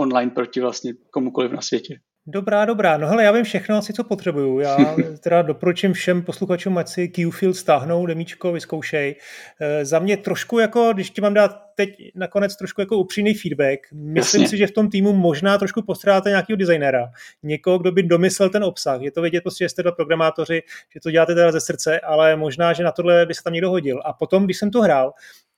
online 0.00 0.30
proti 0.30 0.60
vlastně 0.60 0.94
komukoliv 1.10 1.52
na 1.52 1.60
světě. 1.60 1.94
Dobrá, 2.28 2.64
dobrá. 2.64 2.96
No 2.96 3.08
hele, 3.08 3.24
já 3.24 3.32
vím 3.32 3.44
všechno 3.44 3.76
asi, 3.76 3.92
co 3.92 4.04
potřebuju. 4.04 4.58
Já 4.58 4.76
teda 5.20 5.42
doporučím 5.42 5.92
všem 5.92 6.22
posluchačům, 6.22 6.78
ať 6.78 6.88
si 6.88 7.08
Qfield 7.08 7.56
stáhnou, 7.56 8.06
demíčko, 8.06 8.52
vyzkoušej. 8.52 9.16
E, 9.60 9.84
za 9.84 9.98
mě 9.98 10.16
trošku 10.16 10.58
jako, 10.58 10.92
když 10.94 11.10
ti 11.10 11.20
mám 11.20 11.34
dát 11.34 11.56
teď 11.74 11.90
nakonec 12.14 12.56
trošku 12.56 12.80
jako 12.80 12.96
upřímný 12.96 13.34
feedback, 13.34 13.80
myslím 13.92 14.42
Jasně. 14.42 14.48
si, 14.48 14.56
že 14.56 14.66
v 14.66 14.70
tom 14.70 14.90
týmu 14.90 15.12
možná 15.12 15.58
trošku 15.58 15.82
postrádáte 15.82 16.28
nějakého 16.28 16.56
designéra, 16.56 17.10
někoho, 17.42 17.78
kdo 17.78 17.92
by 17.92 18.02
domyslel 18.02 18.50
ten 18.50 18.64
obsah. 18.64 19.00
Je 19.00 19.10
to 19.10 19.22
vidět 19.22 19.40
prostě, 19.40 19.64
že 19.64 19.68
jste 19.68 19.82
dva 19.82 19.92
programátoři, 19.92 20.62
že 20.94 21.00
to 21.00 21.10
děláte 21.10 21.34
teda 21.34 21.52
ze 21.52 21.60
srdce, 21.60 22.00
ale 22.00 22.36
možná, 22.36 22.72
že 22.72 22.84
na 22.84 22.92
tohle 22.92 23.26
by 23.26 23.34
se 23.34 23.42
tam 23.42 23.52
někdo 23.52 23.70
hodil. 23.70 24.02
A 24.04 24.12
potom, 24.12 24.44
když 24.44 24.56
jsem 24.56 24.70
to 24.70 24.82
hrál, 24.82 25.12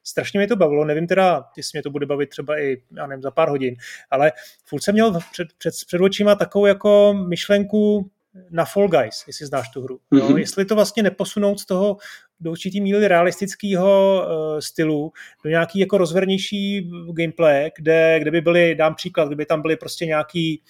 strašně 0.08 0.40
mě 0.40 0.46
to 0.46 0.56
bavilo, 0.56 0.84
nevím 0.84 1.06
teda, 1.06 1.44
jestli 1.56 1.76
mě 1.76 1.82
to 1.82 1.90
bude 1.90 2.06
bavit 2.06 2.28
třeba 2.30 2.60
i, 2.60 2.82
já 2.96 3.06
nevím, 3.06 3.22
za 3.22 3.30
pár 3.30 3.48
hodin, 3.48 3.74
ale 4.10 4.32
furt 4.64 4.82
jsem 4.82 4.92
měl 4.92 5.18
před, 5.32 5.48
před, 5.58 5.74
před 5.86 6.00
očima 6.00 6.34
takovou 6.34 6.66
jako 6.66 7.14
myšlenku 7.28 8.10
na 8.50 8.64
Fall 8.64 8.88
Guys, 8.88 9.24
jestli 9.26 9.46
znáš 9.46 9.68
tu 9.68 9.82
hru. 9.82 10.00
Jo? 10.12 10.28
Mm-hmm. 10.28 10.38
Jestli 10.38 10.64
to 10.64 10.74
vlastně 10.74 11.02
neposunout 11.02 11.60
z 11.60 11.66
toho 11.66 11.96
do 12.40 12.50
určitý 12.50 12.80
míry 12.80 13.08
realistického 13.08 14.22
uh, 14.26 14.58
stylu, 14.58 15.12
do 15.44 15.50
nějaký 15.50 15.78
jako 15.78 15.98
rozvernější 15.98 16.90
gameplay, 17.12 17.70
kde, 17.76 18.18
kde 18.20 18.30
by 18.30 18.40
byly, 18.40 18.74
dám 18.74 18.94
příklad, 18.94 19.26
kdyby 19.26 19.46
tam 19.46 19.62
byly 19.62 19.76
prostě 19.76 20.06
nějaký 20.06 20.62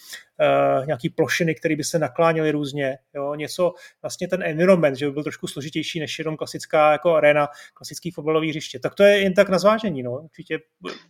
uh, 0.80 0.86
nějaký 0.86 1.08
plošiny, 1.08 1.54
které 1.54 1.76
by 1.76 1.84
se 1.84 1.98
nakláněly 1.98 2.50
různě, 2.50 2.98
jo, 3.14 3.34
něco, 3.34 3.72
vlastně 4.02 4.28
ten 4.28 4.42
environment, 4.42 4.96
že 4.96 5.06
by 5.06 5.12
byl 5.12 5.22
trošku 5.22 5.46
složitější 5.46 6.00
než 6.00 6.18
jenom 6.18 6.36
klasická 6.36 6.92
jako 6.92 7.14
arena, 7.14 7.48
klasický 7.74 8.10
fotbalový 8.10 8.48
hřiště. 8.48 8.78
Tak 8.78 8.94
to 8.94 9.02
je 9.02 9.18
jen 9.18 9.34
tak 9.34 9.48
na 9.48 9.58
zvážení, 9.58 10.02
no. 10.02 10.20
Určitě 10.20 10.58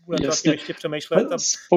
budete 0.07 0.27
vlastně 0.27 0.53
ještě 0.53 0.75
přemýšlet 0.75 1.33
a 1.33 1.37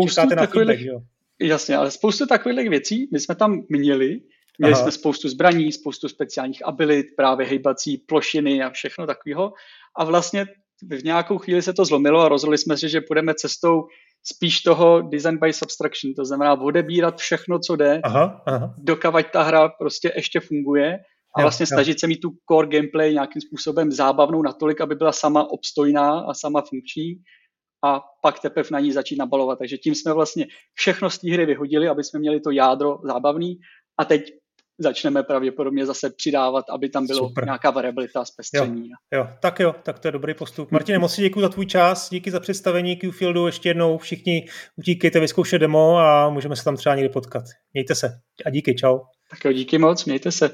čekáte 0.09 0.35
na 0.35 0.47
feedback, 0.47 0.79
jo. 0.79 1.01
Jasně, 1.41 1.77
ale 1.77 1.91
spoustu 1.91 2.25
takových 2.25 2.69
věcí 2.69 3.09
my 3.13 3.19
jsme 3.19 3.35
tam 3.35 3.63
měli, 3.69 4.19
Měli 4.57 4.73
Aha. 4.73 4.81
jsme 4.81 4.91
spoustu 4.91 5.29
zbraní, 5.29 5.71
spoustu 5.71 6.09
speciálních 6.09 6.67
abilit, 6.67 7.05
právě 7.17 7.45
hejbací 7.45 7.97
plošiny 7.97 8.63
a 8.63 8.69
všechno 8.69 9.07
takového. 9.07 9.53
A 9.97 10.03
vlastně 10.03 10.45
v 10.89 11.03
nějakou 11.03 11.37
chvíli 11.37 11.61
se 11.61 11.73
to 11.73 11.85
zlomilo 11.85 12.21
a 12.21 12.29
rozhodli 12.29 12.57
jsme 12.57 12.77
se, 12.77 12.89
že 12.89 13.01
půjdeme 13.01 13.33
cestou 13.33 13.83
spíš 14.23 14.61
toho 14.61 15.01
design 15.01 15.37
by 15.37 15.53
subtraction, 15.53 16.13
to 16.13 16.25
znamená 16.25 16.61
odebírat 16.61 17.17
všechno, 17.17 17.59
co 17.59 17.75
jde, 17.75 18.01
aha, 18.03 18.41
aha. 18.45 18.75
dokavať 18.77 19.31
ta 19.31 19.43
hra 19.43 19.69
prostě 19.69 20.13
ještě 20.15 20.39
funguje 20.39 20.97
a 21.37 21.41
vlastně 21.41 21.63
jo, 21.63 21.67
snažit 21.67 21.99
se 21.99 22.07
mít 22.07 22.19
tu 22.19 22.29
core 22.51 22.67
gameplay 22.67 23.13
nějakým 23.13 23.41
způsobem 23.41 23.91
zábavnou 23.91 24.41
natolik, 24.41 24.81
aby 24.81 24.95
byla 24.95 25.11
sama 25.11 25.51
obstojná 25.51 26.19
a 26.19 26.33
sama 26.33 26.61
funkční 26.61 27.15
a 27.85 28.01
pak 28.21 28.39
teprve 28.39 28.69
na 28.71 28.79
ní 28.79 28.91
začít 28.91 29.15
nabalovat. 29.15 29.59
Takže 29.59 29.77
tím 29.77 29.95
jsme 29.95 30.13
vlastně 30.13 30.47
všechno 30.73 31.09
z 31.09 31.17
té 31.17 31.33
hry 31.33 31.45
vyhodili, 31.45 31.87
aby 31.87 32.03
jsme 32.03 32.19
měli 32.19 32.39
to 32.39 32.51
jádro 32.51 32.97
zábavný 33.03 33.59
a 33.97 34.05
teď 34.05 34.23
začneme 34.79 35.23
pravděpodobně 35.23 35.85
zase 35.85 36.09
přidávat, 36.17 36.65
aby 36.69 36.89
tam 36.89 37.07
bylo 37.07 37.27
Super. 37.27 37.45
nějaká 37.45 37.71
variabilita, 37.71 38.25
zpestření. 38.25 38.89
Jo, 38.89 39.19
jo, 39.19 39.27
tak 39.41 39.59
jo, 39.59 39.75
tak 39.83 39.99
to 39.99 40.07
je 40.07 40.11
dobrý 40.11 40.33
postup. 40.33 40.71
Martine, 40.71 40.99
moc 40.99 41.15
děkuji 41.15 41.41
za 41.41 41.49
tvůj 41.49 41.65
čas, 41.65 42.09
díky 42.09 42.31
za 42.31 42.39
představení 42.39 42.95
Qfieldu, 42.95 43.45
ještě 43.45 43.69
jednou 43.69 43.97
všichni 43.97 44.47
utíkejte 44.75 45.19
vyzkoušet 45.19 45.59
demo 45.59 45.97
a 45.97 46.29
můžeme 46.29 46.55
se 46.55 46.63
tam 46.63 46.77
třeba 46.77 46.95
někdy 46.95 47.09
potkat. 47.09 47.43
Mějte 47.73 47.95
se 47.95 48.19
a 48.45 48.49
díky, 48.49 48.75
čau. 48.75 48.99
Tak 49.29 49.45
jo, 49.45 49.51
díky 49.51 49.77
moc, 49.77 50.05
mějte 50.05 50.31
se. 50.31 50.49